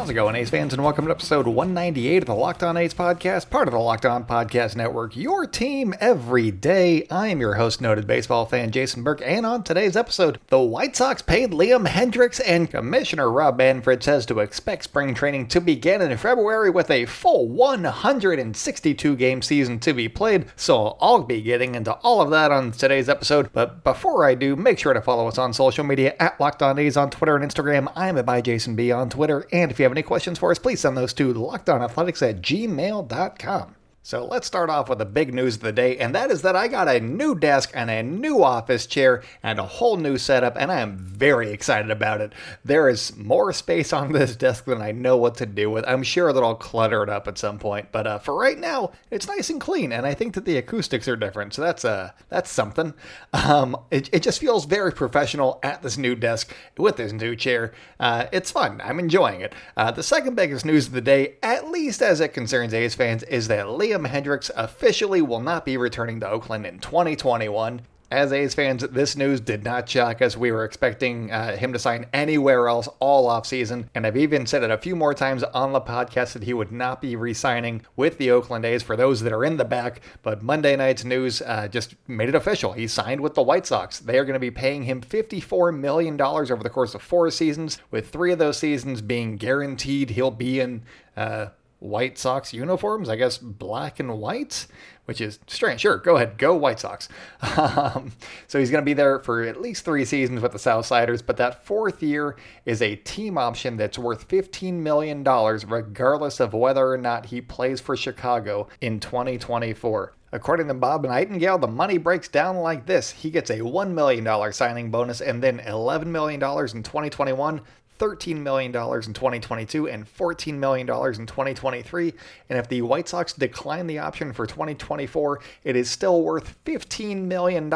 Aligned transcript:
How's 0.00 0.08
it 0.08 0.14
going, 0.14 0.34
A's 0.34 0.48
fans, 0.48 0.72
and 0.72 0.82
welcome 0.82 1.04
to 1.04 1.10
episode 1.10 1.46
198 1.46 2.22
of 2.22 2.26
the 2.26 2.34
Locked 2.34 2.62
On 2.62 2.74
A's 2.78 2.94
podcast, 2.94 3.50
part 3.50 3.68
of 3.68 3.72
the 3.72 3.78
Locked 3.78 4.06
On 4.06 4.24
Podcast 4.24 4.74
Network, 4.74 5.14
your 5.14 5.46
team 5.46 5.92
every 6.00 6.50
day. 6.50 7.06
I 7.10 7.28
am 7.28 7.38
your 7.38 7.56
host, 7.56 7.82
noted 7.82 8.06
baseball 8.06 8.46
fan 8.46 8.70
Jason 8.70 9.02
Burke, 9.02 9.20
and 9.22 9.44
on 9.44 9.62
today's 9.62 9.98
episode, 9.98 10.40
the 10.46 10.58
White 10.58 10.96
Sox 10.96 11.20
paid 11.20 11.50
Liam 11.50 11.86
Hendriks, 11.86 12.40
and 12.46 12.70
Commissioner 12.70 13.30
Rob 13.30 13.58
Manfred 13.58 14.02
says 14.02 14.24
to 14.24 14.38
expect 14.38 14.84
spring 14.84 15.12
training 15.12 15.48
to 15.48 15.60
begin 15.60 16.00
in 16.00 16.16
February 16.16 16.70
with 16.70 16.90
a 16.90 17.04
full 17.04 17.46
162 17.48 19.16
game 19.16 19.42
season 19.42 19.78
to 19.80 19.92
be 19.92 20.08
played. 20.08 20.46
So 20.56 20.96
I'll 21.02 21.24
be 21.24 21.42
getting 21.42 21.74
into 21.74 21.92
all 21.96 22.22
of 22.22 22.30
that 22.30 22.50
on 22.50 22.72
today's 22.72 23.10
episode. 23.10 23.52
But 23.52 23.84
before 23.84 24.24
I 24.24 24.34
do, 24.34 24.56
make 24.56 24.78
sure 24.78 24.94
to 24.94 25.02
follow 25.02 25.28
us 25.28 25.36
on 25.36 25.52
social 25.52 25.84
media 25.84 26.16
at 26.18 26.40
Locked 26.40 26.62
On 26.62 26.78
A's 26.78 26.96
on 26.96 27.10
Twitter 27.10 27.36
and 27.36 27.44
Instagram. 27.44 27.92
I'm 27.94 28.16
at 28.16 28.24
by 28.24 28.40
Jason 28.40 28.74
B 28.74 28.90
on 28.90 29.10
Twitter, 29.10 29.46
and 29.52 29.70
if 29.70 29.78
you 29.78 29.82
have 29.82 29.89
any 29.92 30.02
questions 30.02 30.38
for 30.38 30.50
us, 30.50 30.58
please 30.58 30.80
send 30.80 30.96
those 30.96 31.12
to 31.14 31.32
lockedonathletics 31.34 32.28
at 32.28 32.42
gmail.com. 32.42 33.76
So 34.02 34.24
let's 34.24 34.46
start 34.46 34.70
off 34.70 34.88
with 34.88 34.98
the 34.98 35.04
big 35.04 35.34
news 35.34 35.56
of 35.56 35.60
the 35.60 35.72
day, 35.72 35.98
and 35.98 36.14
that 36.14 36.30
is 36.30 36.40
that 36.40 36.56
I 36.56 36.68
got 36.68 36.88
a 36.88 37.00
new 37.00 37.34
desk 37.34 37.70
and 37.74 37.90
a 37.90 38.02
new 38.02 38.42
office 38.42 38.86
chair 38.86 39.22
and 39.42 39.58
a 39.58 39.64
whole 39.64 39.98
new 39.98 40.16
setup, 40.16 40.56
and 40.56 40.72
I 40.72 40.80
am 40.80 40.96
very 40.96 41.50
excited 41.50 41.90
about 41.90 42.22
it. 42.22 42.32
There 42.64 42.88
is 42.88 43.14
more 43.14 43.52
space 43.52 43.92
on 43.92 44.12
this 44.12 44.36
desk 44.36 44.64
than 44.64 44.80
I 44.80 44.92
know 44.92 45.18
what 45.18 45.34
to 45.36 45.46
do 45.46 45.70
with. 45.70 45.84
I'm 45.86 46.02
sure 46.02 46.32
that 46.32 46.42
I'll 46.42 46.54
clutter 46.54 47.02
it 47.02 47.10
up 47.10 47.28
at 47.28 47.36
some 47.36 47.58
point, 47.58 47.92
but 47.92 48.06
uh, 48.06 48.18
for 48.18 48.34
right 48.34 48.58
now, 48.58 48.92
it's 49.10 49.28
nice 49.28 49.50
and 49.50 49.60
clean, 49.60 49.92
and 49.92 50.06
I 50.06 50.14
think 50.14 50.32
that 50.32 50.46
the 50.46 50.56
acoustics 50.56 51.06
are 51.06 51.16
different, 51.16 51.52
so 51.52 51.60
that's 51.60 51.84
uh, 51.84 52.12
that's 52.30 52.50
something. 52.50 52.94
Um, 53.34 53.76
it, 53.90 54.08
it 54.14 54.22
just 54.22 54.40
feels 54.40 54.64
very 54.64 54.92
professional 54.92 55.60
at 55.62 55.82
this 55.82 55.98
new 55.98 56.14
desk 56.14 56.54
with 56.78 56.96
this 56.96 57.12
new 57.12 57.36
chair. 57.36 57.72
Uh, 58.00 58.26
it's 58.32 58.50
fun. 58.50 58.80
I'm 58.82 58.98
enjoying 58.98 59.42
it. 59.42 59.54
Uh, 59.76 59.90
the 59.90 60.02
second 60.02 60.36
biggest 60.36 60.64
news 60.64 60.86
of 60.86 60.94
the 60.94 61.02
day, 61.02 61.34
at 61.42 61.70
least 61.70 62.00
as 62.00 62.20
it 62.20 62.28
concerns 62.32 62.72
A's 62.72 62.94
fans, 62.94 63.24
is 63.24 63.48
that 63.48 63.68
Liam 63.90 64.06
Hendriks 64.06 64.52
officially 64.54 65.20
will 65.20 65.40
not 65.40 65.64
be 65.64 65.76
returning 65.76 66.20
to 66.20 66.28
Oakland 66.28 66.64
in 66.64 66.78
2021. 66.78 67.80
As 68.12 68.32
A's 68.32 68.54
fans, 68.54 68.82
this 68.82 69.16
news 69.16 69.40
did 69.40 69.64
not 69.64 69.88
shock 69.88 70.22
us. 70.22 70.36
We 70.36 70.52
were 70.52 70.64
expecting 70.64 71.32
uh, 71.32 71.56
him 71.56 71.72
to 71.72 71.78
sign 71.78 72.06
anywhere 72.12 72.68
else 72.68 72.88
all 73.00 73.28
offseason, 73.28 73.86
and 73.94 74.06
I've 74.06 74.16
even 74.16 74.46
said 74.46 74.62
it 74.62 74.70
a 74.70 74.78
few 74.78 74.94
more 74.94 75.12
times 75.12 75.42
on 75.42 75.72
the 75.72 75.80
podcast 75.80 76.34
that 76.34 76.44
he 76.44 76.54
would 76.54 76.70
not 76.70 77.02
be 77.02 77.16
re 77.16 77.34
signing 77.34 77.82
with 77.96 78.18
the 78.18 78.30
Oakland 78.30 78.64
A's 78.64 78.84
for 78.84 78.94
those 78.94 79.22
that 79.22 79.32
are 79.32 79.44
in 79.44 79.56
the 79.56 79.64
back. 79.64 80.02
But 80.22 80.42
Monday 80.42 80.76
night's 80.76 81.04
news 81.04 81.42
uh, 81.42 81.66
just 81.66 81.96
made 82.06 82.28
it 82.28 82.34
official. 82.36 82.72
He 82.72 82.86
signed 82.86 83.20
with 83.20 83.34
the 83.34 83.42
White 83.42 83.66
Sox. 83.66 83.98
They 83.98 84.18
are 84.18 84.24
going 84.24 84.34
to 84.34 84.40
be 84.40 84.52
paying 84.52 84.84
him 84.84 85.00
$54 85.00 85.76
million 85.76 86.20
over 86.20 86.62
the 86.62 86.70
course 86.70 86.94
of 86.94 87.02
four 87.02 87.28
seasons, 87.32 87.78
with 87.90 88.10
three 88.10 88.30
of 88.30 88.38
those 88.38 88.58
seasons 88.58 89.02
being 89.02 89.36
guaranteed 89.36 90.10
he'll 90.10 90.30
be 90.30 90.60
in. 90.60 90.82
Uh, 91.16 91.46
White 91.80 92.18
Sox 92.18 92.52
uniforms, 92.52 93.08
I 93.08 93.16
guess 93.16 93.38
black 93.38 94.00
and 94.00 94.18
white, 94.18 94.66
which 95.06 95.20
is 95.20 95.40
strange. 95.46 95.80
Sure, 95.80 95.96
go 95.96 96.16
ahead, 96.16 96.38
go 96.38 96.54
White 96.54 96.80
Sox. 96.80 97.08
Um, 97.56 98.12
so 98.46 98.58
he's 98.58 98.70
going 98.70 98.82
to 98.82 98.86
be 98.86 98.94
there 98.94 99.18
for 99.18 99.42
at 99.42 99.60
least 99.60 99.84
three 99.84 100.04
seasons 100.04 100.40
with 100.40 100.52
the 100.52 100.58
Southsiders, 100.58 101.22
but 101.24 101.36
that 101.38 101.64
fourth 101.64 102.02
year 102.02 102.36
is 102.64 102.80
a 102.82 102.96
team 102.96 103.36
option 103.36 103.76
that's 103.76 103.98
worth 103.98 104.28
$15 104.28 104.74
million, 104.74 105.24
regardless 105.24 106.40
of 106.40 106.52
whether 106.52 106.90
or 106.90 106.98
not 106.98 107.26
he 107.26 107.40
plays 107.40 107.80
for 107.80 107.96
Chicago 107.96 108.68
in 108.80 109.00
2024. 109.00 110.14
According 110.32 110.68
to 110.68 110.74
Bob 110.74 111.04
Nightingale, 111.04 111.58
the 111.58 111.66
money 111.66 111.98
breaks 111.98 112.28
down 112.28 112.56
like 112.58 112.86
this. 112.86 113.10
He 113.10 113.30
gets 113.30 113.50
a 113.50 113.58
$1 113.58 113.90
million 113.90 114.52
signing 114.52 114.90
bonus 114.90 115.20
and 115.20 115.42
then 115.42 115.58
$11 115.58 116.06
million 116.06 116.34
in 116.34 116.82
2021, 116.82 117.60
$13 118.00 118.38
million 118.38 118.70
in 118.70 118.72
2022 119.12 119.88
and 119.88 120.06
$14 120.06 120.54
million 120.54 120.88
in 120.88 121.26
2023. 121.26 122.14
And 122.48 122.58
if 122.58 122.68
the 122.68 122.82
White 122.82 123.08
Sox 123.08 123.34
decline 123.34 123.86
the 123.86 123.98
option 123.98 124.32
for 124.32 124.46
2024, 124.46 125.40
it 125.64 125.76
is 125.76 125.90
still 125.90 126.22
worth 126.22 126.56
$15 126.64 127.24
million. 127.24 127.68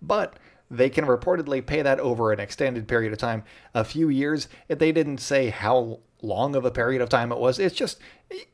But 0.00 0.38
they 0.70 0.88
can 0.88 1.04
reportedly 1.04 1.64
pay 1.64 1.82
that 1.82 2.00
over 2.00 2.32
an 2.32 2.40
extended 2.40 2.88
period 2.88 3.12
of 3.12 3.18
time, 3.18 3.44
a 3.74 3.84
few 3.84 4.08
years. 4.08 4.48
If 4.68 4.78
they 4.78 4.90
didn't 4.90 5.18
say 5.18 5.50
how 5.50 6.00
long 6.22 6.56
of 6.56 6.64
a 6.64 6.70
period 6.70 7.02
of 7.02 7.10
time 7.10 7.30
it 7.30 7.38
was, 7.38 7.58
it's 7.58 7.74
just 7.74 7.98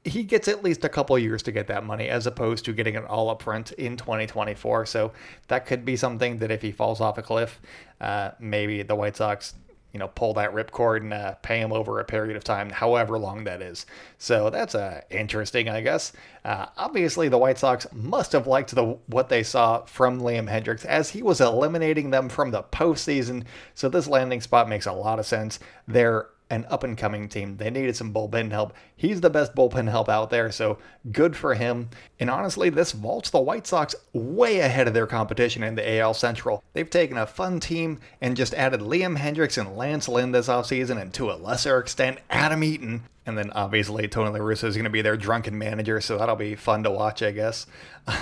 he 0.02 0.24
gets 0.24 0.48
at 0.48 0.64
least 0.64 0.84
a 0.84 0.88
couple 0.88 1.16
years 1.16 1.42
to 1.44 1.52
get 1.52 1.68
that 1.68 1.84
money 1.84 2.08
as 2.08 2.26
opposed 2.26 2.64
to 2.64 2.72
getting 2.72 2.96
it 2.96 3.04
all 3.04 3.30
up 3.30 3.42
front 3.42 3.70
in 3.72 3.96
2024. 3.96 4.86
So 4.86 5.12
that 5.46 5.64
could 5.64 5.84
be 5.84 5.94
something 5.94 6.38
that 6.38 6.50
if 6.50 6.60
he 6.60 6.72
falls 6.72 7.00
off 7.00 7.18
a 7.18 7.22
cliff, 7.22 7.60
uh, 8.00 8.32
maybe 8.40 8.82
the 8.82 8.96
White 8.96 9.16
Sox 9.16 9.54
you 9.92 9.98
know, 9.98 10.08
pull 10.08 10.34
that 10.34 10.52
ripcord 10.52 10.98
and 10.98 11.14
uh, 11.14 11.34
pay 11.36 11.60
him 11.60 11.72
over 11.72 11.98
a 11.98 12.04
period 12.04 12.36
of 12.36 12.44
time, 12.44 12.70
however 12.70 13.18
long 13.18 13.44
that 13.44 13.62
is. 13.62 13.86
So 14.18 14.50
that's 14.50 14.74
uh, 14.74 15.00
interesting, 15.10 15.68
I 15.68 15.80
guess. 15.80 16.12
Uh, 16.44 16.66
obviously, 16.76 17.28
the 17.28 17.38
White 17.38 17.58
Sox 17.58 17.86
must 17.92 18.32
have 18.32 18.46
liked 18.46 18.74
the 18.74 18.98
what 19.06 19.28
they 19.28 19.42
saw 19.42 19.84
from 19.84 20.20
Liam 20.20 20.48
Hendriks 20.48 20.84
as 20.84 21.10
he 21.10 21.22
was 21.22 21.40
eliminating 21.40 22.10
them 22.10 22.28
from 22.28 22.50
the 22.50 22.62
postseason. 22.62 23.44
So 23.74 23.88
this 23.88 24.06
landing 24.06 24.40
spot 24.40 24.68
makes 24.68 24.86
a 24.86 24.92
lot 24.92 25.18
of 25.18 25.26
sense. 25.26 25.58
They're 25.86 26.28
an 26.50 26.66
up 26.70 26.82
and 26.82 26.96
coming 26.96 27.28
team. 27.28 27.56
They 27.56 27.70
needed 27.70 27.96
some 27.96 28.12
bullpen 28.12 28.50
help. 28.50 28.72
He's 28.96 29.20
the 29.20 29.30
best 29.30 29.54
bullpen 29.54 29.90
help 29.90 30.08
out 30.08 30.30
there, 30.30 30.50
so 30.50 30.78
good 31.12 31.36
for 31.36 31.54
him. 31.54 31.90
And 32.18 32.30
honestly, 32.30 32.70
this 32.70 32.92
vaults 32.92 33.30
the 33.30 33.40
White 33.40 33.66
Sox 33.66 33.94
way 34.12 34.60
ahead 34.60 34.88
of 34.88 34.94
their 34.94 35.06
competition 35.06 35.62
in 35.62 35.74
the 35.74 35.98
AL 35.98 36.14
Central. 36.14 36.62
They've 36.72 36.88
taken 36.88 37.18
a 37.18 37.26
fun 37.26 37.60
team 37.60 38.00
and 38.20 38.36
just 38.36 38.54
added 38.54 38.80
Liam 38.80 39.18
Hendriks 39.18 39.58
and 39.58 39.76
Lance 39.76 40.08
Lynn 40.08 40.32
this 40.32 40.48
offseason, 40.48 41.00
and 41.00 41.12
to 41.14 41.30
a 41.30 41.34
lesser 41.34 41.78
extent, 41.78 42.18
Adam 42.30 42.64
Eaton. 42.64 43.02
And 43.26 43.36
then 43.36 43.50
obviously 43.50 44.08
Tony 44.08 44.30
La 44.30 44.38
Russa 44.38 44.64
is 44.64 44.74
going 44.74 44.84
to 44.84 44.90
be 44.90 45.02
their 45.02 45.18
drunken 45.18 45.58
manager, 45.58 46.00
so 46.00 46.16
that'll 46.16 46.34
be 46.34 46.54
fun 46.54 46.82
to 46.84 46.90
watch, 46.90 47.22
I 47.22 47.30
guess. 47.30 47.66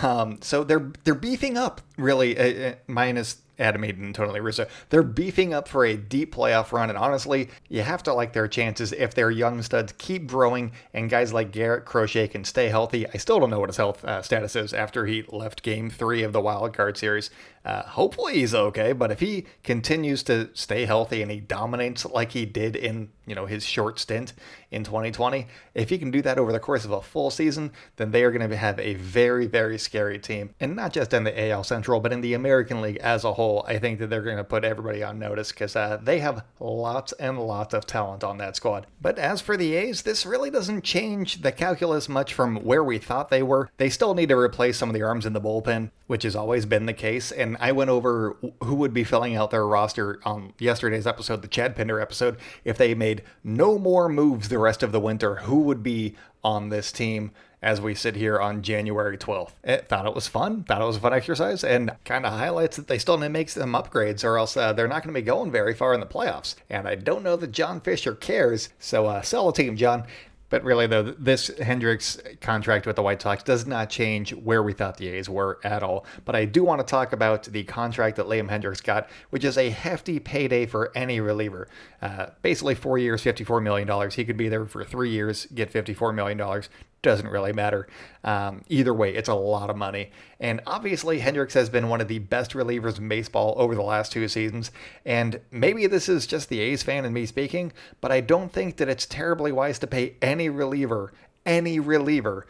Um, 0.03 0.39
so 0.43 0.65
they're 0.65 0.91
they're 1.05 1.15
beefing 1.15 1.57
up 1.57 1.81
really, 1.97 2.37
uh, 2.37 2.71
uh 2.71 2.75
minus 2.89 3.37
Adam 3.59 3.85
Eaton 3.85 4.05
and 4.05 4.15
Tony 4.15 4.33
La 4.33 4.39
Russa. 4.39 4.69
They're 4.91 5.03
beefing 5.03 5.55
up 5.55 5.69
for 5.69 5.85
a 5.85 5.97
deep 5.97 6.35
playoff 6.35 6.73
run, 6.73 6.89
and 6.89 6.99
honestly, 6.99 7.49
you 7.69 7.83
have 7.83 8.03
to 8.05 8.13
like 8.13 8.33
their 8.33 8.49
chances 8.49 8.93
if 8.93 9.15
their 9.15 9.31
young 9.31 9.63
studs 9.63 9.95
keep 9.99 10.27
growing 10.27 10.73
and 10.93 11.11
guys 11.11 11.33
like 11.33 11.53
Garrett 11.53 11.85
Crochet 11.85 12.29
can 12.29 12.45
stay 12.45 12.69
healthy. 12.69 13.07
I 13.09 13.17
still 13.17 13.41
don't 13.41 13.51
know 13.51 13.61
what 13.61 13.69
his 13.69 13.77
health 13.77 14.05
uh, 14.05 14.23
status 14.23 14.57
is 14.57 14.73
after 14.73 15.07
he 15.07 15.25
left 15.29 15.63
Game 15.63 15.91
Three 15.91 16.23
of 16.23 16.33
the 16.33 16.41
Wild 16.41 16.75
Card 16.75 16.97
Series. 16.97 17.31
Uh, 17.67 17.83
hopefully 17.83 18.35
he's 18.35 18.55
okay, 18.55 18.93
but 18.93 19.11
if 19.11 19.19
he 19.19 19.45
continues 19.65 20.23
to 20.23 20.49
stay 20.55 20.85
healthy 20.85 21.21
and 21.21 21.33
he 21.33 21.41
dominates 21.41 22.05
like 22.05 22.31
he 22.31 22.47
did 22.47 22.77
in 22.77 23.11
you 23.27 23.35
know 23.35 23.47
his 23.47 23.67
short 23.67 23.99
stint 23.99 24.33
in 24.71 24.85
2020, 24.85 25.49
if 25.75 25.91
he 25.91 25.99
can 25.99 26.13
do 26.13 26.23
that 26.23 26.39
over 26.39 26.53
the 26.53 26.61
course 26.61 26.85
of 26.85 26.93
a 26.93 27.03
full 27.03 27.29
season, 27.29 27.73
then 27.97 28.13
they 28.13 28.23
are 28.23 28.31
going 28.31 28.49
to 28.49 28.57
have 28.57 28.79
a 28.79 28.95
very 28.95 29.49
very 29.49 29.79
scary 29.79 30.17
team, 30.17 30.55
and 30.61 30.77
not 30.77 30.93
just 30.93 31.13
in 31.13 31.25
the 31.25 31.49
AL 31.49 31.65
Central, 31.65 31.99
but 31.99 32.13
in 32.13 32.21
the 32.21 32.35
American 32.35 32.81
League 32.81 32.99
as 32.99 33.25
a 33.25 33.33
whole. 33.33 33.65
I 33.67 33.81
think 33.81 33.99
that 33.99 34.11
they're 34.11 34.23
going 34.23 34.37
to 34.37 34.45
put 34.45 34.63
everybody 34.65 35.03
on 35.03 35.19
notice 35.19 35.51
because 35.51 35.75
uh, 35.75 35.99
they 36.01 36.21
have 36.21 36.45
lots 36.61 37.13
and 37.15 37.41
lots 37.41 37.75
of 37.75 37.85
talent 37.85 38.23
on 38.23 38.39
that 38.39 38.55
squad. 38.55 38.87
But 39.03 39.19
as 39.19 39.41
for 39.41 39.57
the 39.57 39.75
A's, 39.75 40.03
this 40.03 40.25
really 40.25 40.51
doesn't 40.51 40.85
change 40.85 41.43
the 41.43 41.51
calculus 41.51 42.09
much 42.09 42.33
from 42.33 42.59
where 42.59 42.85
we 42.85 42.99
thought 42.99 43.29
they 43.29 43.43
were. 43.43 43.71
They 43.77 43.91
still 43.91 44.15
need 44.15 44.29
to 44.29 44.39
replace 44.39 44.79
some 44.79 44.89
of 44.89 44.95
the 44.95 45.03
arms 45.03 45.27
in 45.27 45.33
the 45.33 45.41
bullpen, 45.41 45.91
which 46.07 46.23
has 46.23 46.37
always 46.37 46.65
been 46.65 46.87
the 46.87 46.93
case, 46.93 47.33
and 47.33 47.56
I 47.61 47.73
went 47.73 47.91
over 47.91 48.37
who 48.63 48.75
would 48.77 48.95
be 48.95 49.05
filling 49.05 49.37
out 49.37 49.51
their 49.51 49.67
roster 49.67 50.21
on 50.25 50.53
yesterday's 50.59 51.07
episode, 51.07 51.43
the 51.43 51.49
Chad 51.49 51.77
Pinder 51.77 52.01
episode. 52.01 52.37
If 52.65 52.79
they 52.79 52.95
made 52.95 53.23
no 53.43 53.79
more 53.79 54.09
moves 54.09 54.49
the 54.49 54.59
rest 54.59 54.83
of 54.83 54.93
the 54.93 55.01
winter, 55.01 55.37
who 55.37 55.61
would 55.63 55.83
be 55.83 56.15
on 56.43 56.69
this 56.69 56.93
team 56.93 57.33
as 57.63 57.81
we 57.81 57.95
sit 57.95 58.15
here 58.17 58.39
on 58.39 58.63
January 58.63 59.19
12th? 59.19 59.53
I 59.67 59.79
thought 59.79 60.07
it 60.07 60.15
was 60.15 60.29
fun, 60.29 60.65
thought 60.65 60.81
it 60.81 60.85
was 60.85 60.97
a 60.97 61.01
fun 61.01 61.13
exercise, 61.13 61.65
and 61.65 61.91
kind 62.05 62.25
of 62.25 62.33
highlights 62.33 62.77
that 62.77 62.87
they 62.87 62.99
still 62.99 63.19
need 63.19 63.27
to 63.27 63.31
make 63.31 63.49
some 63.49 63.73
upgrades, 63.73 64.25
or 64.25 64.39
else 64.39 64.57
uh, 64.57 64.73
they're 64.73 64.89
not 64.89 65.03
going 65.03 65.15
to 65.15 65.21
be 65.21 65.25
going 65.25 65.51
very 65.51 65.75
far 65.75 65.93
in 65.93 66.01
the 66.01 66.07
playoffs. 66.07 66.55
And 66.71 66.87
I 66.87 66.95
don't 66.95 67.25
know 67.25 67.37
that 67.37 67.53
John 67.53 67.81
Fisher 67.81 68.15
cares, 68.15 68.69
so 68.79 69.07
uh, 69.07 69.23
sell 69.23 69.49
a 69.49 69.53
team, 69.53 69.77
John. 69.77 70.05
But 70.49 70.63
really, 70.63 70.87
though, 70.87 71.03
this 71.03 71.51
Hendriks 71.51 72.41
contract 72.41 72.87
with 72.87 72.97
the 72.97 73.03
White 73.03 73.21
Sox 73.21 73.43
does 73.43 73.67
not 73.67 73.91
change 73.91 74.33
where 74.33 74.63
we 74.63 74.73
thought 74.73 74.97
the 74.97 75.09
A's 75.09 75.29
were 75.29 75.59
at 75.65 75.83
all. 75.83 76.07
But 76.25 76.37
I 76.37 76.45
do 76.45 76.63
want 76.63 76.81
to 76.81 76.87
talk 76.87 77.13
about 77.13 77.45
the 77.45 77.65
contract 77.65 78.17
that 78.17 78.27
Liam 78.27 78.49
Hendriks 78.49 78.83
got, 78.83 79.09
which 79.31 79.45
is 79.45 79.59
a 79.59 79.71
hefty 79.71 80.19
payday 80.19 80.67
for 80.67 80.93
any 80.95 81.21
reliever. 81.21 81.69
Uh, 82.01 82.27
basically, 82.43 82.75
four 82.75 82.99
years, 82.99 83.23
$54 83.25 83.63
million. 83.63 84.11
He 84.11 84.25
could 84.25 84.37
be 84.37 84.49
there 84.49 84.67
for 84.67 84.85
three 84.85 85.11
years, 85.11 85.47
get 85.47 85.73
$54 85.73 86.15
million 86.15 86.63
doesn't 87.03 87.29
really 87.29 87.53
matter. 87.53 87.87
Um, 88.25 88.63
either 88.69 88.93
way, 88.93 89.15
it's 89.15 89.29
a 89.29 89.35
lot 89.35 89.71
of 89.71 89.77
money. 89.77 90.11
And 90.41 90.61
obviously, 90.67 91.21
Hendriks 91.21 91.53
has 91.53 91.69
been 91.69 91.89
one 91.89 92.01
of 92.01 92.09
the 92.09 92.19
best 92.19 92.53
relievers 92.53 92.99
in 92.99 93.09
baseball 93.09 93.55
over 93.57 93.75
the 93.75 93.83
last 93.83 94.13
two 94.13 94.27
seasons. 94.29 94.71
And 95.05 95.41
maybe 95.51 95.87
this 95.87 96.09
is 96.09 96.27
just 96.27 96.49
the 96.49 96.61
A's 96.61 96.83
fan 96.83 97.05
and 97.05 97.15
me 97.15 97.27
speaking, 97.27 97.73
but 98.01 98.11
I 98.11 98.21
don't 98.21 98.53
think 98.53 98.77
that 98.79 98.89
it's 98.89 99.07
terribly 99.07 99.53
wise 99.53 99.79
to 99.81 99.87
pay 99.87 100.17
any 100.21 100.49
reliever, 100.49 101.13
any 101.45 101.79
reliever, 101.79 102.47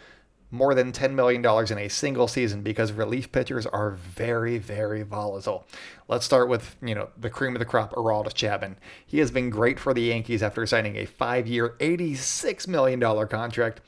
more 0.50 0.74
than 0.74 0.92
$10 0.92 1.12
million 1.12 1.44
in 1.44 1.78
a 1.78 1.88
single 1.88 2.28
season 2.28 2.62
because 2.62 2.92
relief 2.92 3.32
pitchers 3.32 3.66
are 3.66 3.90
very, 3.90 4.58
very 4.58 5.02
volatile. 5.02 5.66
Let's 6.08 6.24
start 6.24 6.48
with, 6.48 6.76
you 6.80 6.94
know, 6.94 7.08
the 7.18 7.30
cream 7.30 7.54
of 7.54 7.58
the 7.58 7.64
crop, 7.64 7.92
Aroldis 7.92 8.34
Chapman. 8.34 8.78
He 9.04 9.18
has 9.18 9.30
been 9.30 9.50
great 9.50 9.80
for 9.80 9.92
the 9.92 10.02
Yankees 10.02 10.42
after 10.42 10.64
signing 10.66 10.96
a 10.96 11.04
five-year, 11.04 11.76
$86 11.80 12.68
million 12.68 13.00
contract 13.28 13.80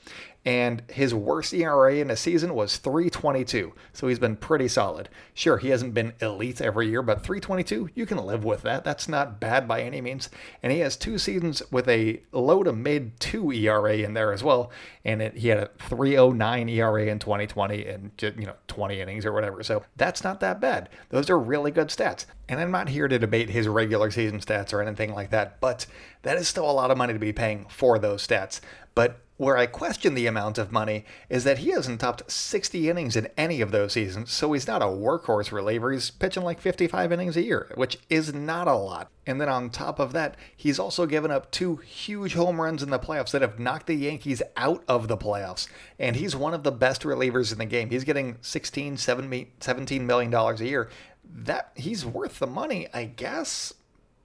and 0.49 0.83
his 0.89 1.15
worst 1.15 1.53
ERA 1.53 1.97
in 1.97 2.11
a 2.11 2.17
season 2.17 2.55
was 2.55 2.79
322. 2.79 3.75
So 3.93 4.09
he's 4.09 4.19
been 4.19 4.35
pretty 4.35 4.67
solid. 4.67 5.11
Sure, 5.35 5.59
he 5.59 5.69
hasn't 5.69 5.93
been 5.93 6.15
elite 6.23 6.63
every 6.63 6.89
year, 6.89 7.03
but 7.03 7.23
322, 7.23 7.91
you 7.95 8.07
can 8.07 8.17
live 8.17 8.45
with 8.45 8.63
that. 8.63 8.83
That's 8.83 9.11
not 9.11 9.41
bad 9.41 9.69
by 9.69 9.83
any 9.83 10.01
means. 10.01 10.31
And 10.63 10.73
he 10.73 10.79
has 10.79 10.97
two 10.97 11.19
seasons 11.19 11.63
with 11.71 11.87
a 11.87 12.23
low 12.33 12.63
to 12.63 12.73
mid 12.73 13.21
2 13.21 13.53
ERA 13.53 13.99
in 13.99 14.15
there 14.15 14.33
as 14.33 14.43
well, 14.43 14.73
and 15.05 15.21
it, 15.21 15.37
he 15.37 15.49
had 15.49 15.59
a 15.59 15.71
309 15.81 16.69
ERA 16.71 17.05
in 17.05 17.19
2020 17.19 17.85
and 17.85 18.11
you 18.19 18.47
know 18.47 18.57
20 18.69 19.03
innings 19.03 19.27
or 19.27 19.35
whatever. 19.35 19.63
So 19.63 19.85
that's 19.99 20.25
not 20.25 20.41
that 20.41 20.63
bad. 20.63 20.89
Those 21.11 21.29
are 21.29 21.39
really 21.39 21.73
good 21.73 21.89
stats. 21.89 22.25
And 22.49 22.59
I'm 22.59 22.71
not 22.71 22.89
here 22.89 23.07
to 23.07 23.19
debate 23.19 23.51
his 23.51 23.69
regular 23.69 24.11
season 24.11 24.41
stats 24.41 24.73
or 24.73 24.81
anything 24.81 25.13
like 25.13 25.29
that, 25.29 25.61
but 25.61 25.85
that 26.23 26.39
is 26.39 26.49
still 26.49 26.71
a 26.71 26.73
lot 26.73 26.91
of 26.91 26.97
money 26.97 27.13
to 27.13 27.19
be 27.19 27.35
paying 27.35 27.67
for 27.69 27.99
those 27.99 28.27
stats. 28.27 28.63
But 28.95 29.21
where 29.39 29.57
I 29.57 29.67
question 29.67 30.15
the 30.15 30.27
amount 30.27 30.59
of 30.59 30.73
money 30.73 31.05
is 31.31 31.45
that 31.45 31.59
he 31.59 31.71
hasn't 31.71 32.01
topped 32.01 32.31
60 32.31 32.91
innings 32.91 33.17
in 33.17 33.29
any 33.37 33.61
of 33.61 33.71
those 33.71 33.93
seasons, 33.93 34.33
so 34.33 34.53
he's 34.53 34.67
not 34.67 34.83
a 34.83 34.87
workhorse 34.87 35.53
reliever. 35.53 35.93
He's 35.93 36.11
pitching 36.11 36.43
like 36.43 36.61
55 36.61 37.13
innings 37.13 37.37
a 37.37 37.43
year, 37.43 37.71
which 37.77 37.99
is 38.11 38.35
not 38.35 38.67
a 38.67 38.75
lot. 38.75 39.11
And 39.27 39.41
then 39.41 39.49
on 39.49 39.71
top 39.71 40.01
of 40.01 40.13
that, 40.13 40.37
he's 40.57 40.81
also 40.81 41.07
given 41.07 41.31
up 41.31 41.51
two 41.53 41.77
huge 41.77 42.35
home 42.35 42.61
runs 42.61 42.83
in 42.83 42.91
the 42.91 42.99
playoffs 42.99 43.31
that 43.31 43.43
have 43.43 43.61
knocked 43.61 43.87
the 43.87 43.95
Yankees 43.95 44.43
out 44.57 44.83
of 44.89 45.07
the 45.07 45.17
playoffs. 45.17 45.69
And 46.01 46.17
he's 46.17 46.35
one 46.35 46.53
of 46.55 46.65
the 46.65 46.73
best 46.73 47.03
relievers 47.03 47.53
in 47.53 47.59
the 47.59 47.65
game. 47.65 47.91
He's 47.91 48.05
getting 48.05 48.39
16, 48.41 48.97
17 48.97 50.07
million 50.07 50.31
dollars 50.31 50.61
a 50.61 50.67
year. 50.67 50.91
That 51.31 51.71
he's 51.77 52.05
worth 52.05 52.41
the 52.41 52.47
money, 52.47 52.89
I 52.93 53.05
guess 53.05 53.75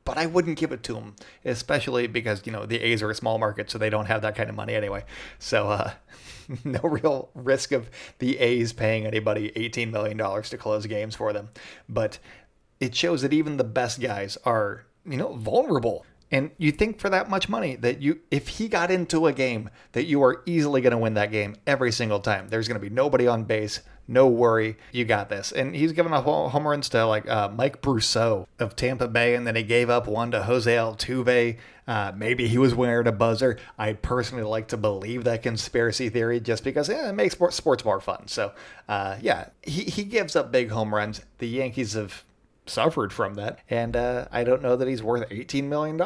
but 0.06 0.18
I 0.18 0.26
wouldn't 0.26 0.58
give 0.58 0.72
it 0.72 0.84
to 0.84 0.94
them, 0.94 1.16
especially 1.46 2.08
because 2.08 2.42
you 2.46 2.52
know 2.52 2.66
the 2.66 2.82
A's 2.82 3.02
are 3.02 3.10
a 3.10 3.16
small 3.16 3.38
market, 3.38 3.70
so 3.70 3.78
they 3.78 3.90
don't 3.90 4.06
have 4.06 4.22
that 4.22 4.36
kind 4.36 4.50
of 4.50 4.56
money 4.56 4.76
anyway. 4.76 5.06
So 5.40 5.70
uh, 5.70 5.92
no 6.64 6.80
real 6.82 7.30
risk 7.34 7.72
of 7.72 7.90
the 8.20 8.38
A's 8.40 8.74
paying 8.74 9.06
anybody 9.06 9.52
eighteen 9.56 9.92
million 9.92 10.18
dollars 10.18 10.50
to 10.50 10.58
close 10.58 10.86
games 10.86 11.16
for 11.16 11.34
them. 11.34 11.50
But 11.88 12.20
it 12.80 12.96
shows 12.96 13.22
that 13.22 13.34
even 13.34 13.58
the 13.58 13.64
best 13.64 14.02
guys 14.02 14.38
are 14.46 14.86
you 15.06 15.18
know 15.18 15.34
vulnerable. 15.34 16.06
And 16.32 16.50
you 16.58 16.72
think 16.72 17.00
for 17.00 17.12
that 17.12 17.30
much 17.30 17.48
money 17.48 17.76
that 17.76 18.02
you, 18.02 18.20
if 18.32 18.48
he 18.48 18.68
got 18.68 18.90
into 18.90 19.28
a 19.28 19.34
game, 19.34 19.70
that 19.92 20.06
you 20.06 20.24
are 20.24 20.42
easily 20.48 20.82
going 20.82 20.92
to 20.92 20.98
win 20.98 21.14
that 21.14 21.32
game 21.32 21.56
every 21.68 21.92
single 21.92 22.20
time. 22.20 22.48
There's 22.48 22.68
going 22.68 22.82
to 22.82 22.90
be 22.90 22.94
nobody 22.94 23.28
on 23.28 23.44
base, 23.44 23.82
no 24.08 24.28
worry, 24.28 24.78
you 24.92 25.06
got 25.06 25.30
this. 25.30 25.52
And 25.52 25.76
he's 25.76 25.94
given 25.94 26.14
up 26.14 26.26
home 26.26 26.68
runs 26.68 26.90
to 26.90 27.06
like 27.06 27.28
uh, 27.30 27.50
Mike 27.50 27.82
Brosseau 27.82 28.48
of 28.60 28.76
Tampa 28.76 29.08
Bay, 29.08 29.36
and 29.36 29.48
then 29.48 29.56
he 29.56 29.64
gave 29.64 29.90
up 29.90 30.08
one 30.08 30.32
to 30.32 30.44
Jose 30.44 30.74
Altuve. 30.74 31.58
Uh, 31.88 32.12
maybe 32.16 32.48
he 32.48 32.58
was 32.58 32.74
wearing 32.74 33.08
a 33.08 33.12
buzzer. 33.12 33.58
I 33.78 33.94
personally 33.94 34.44
like 34.44 34.70
to 34.70 34.78
believe 34.78 35.24
that 35.26 35.44
conspiracy 35.44 36.10
theory 36.10 36.40
just 36.40 36.64
because 36.64 36.90
it 36.90 37.14
makes 37.14 37.38
sports 37.52 37.86
more 37.86 38.00
fun. 38.00 38.28
So, 38.28 38.54
uh, 38.88 39.18
yeah, 39.22 39.50
he, 39.62 39.84
he 39.84 40.04
gives 40.04 40.36
up 40.36 40.52
big 40.52 40.70
home 40.70 40.94
runs. 40.94 41.22
The 41.40 41.48
Yankees 41.48 41.94
have 41.94 42.24
suffered 42.66 43.12
from 43.12 43.34
that, 43.36 43.60
and 43.70 43.96
uh, 43.96 44.28
I 44.32 44.44
don't 44.44 44.62
know 44.62 44.76
that 44.76 44.88
he's 44.88 45.04
worth 45.04 45.30
$18 45.30 45.66
million. 45.66 45.98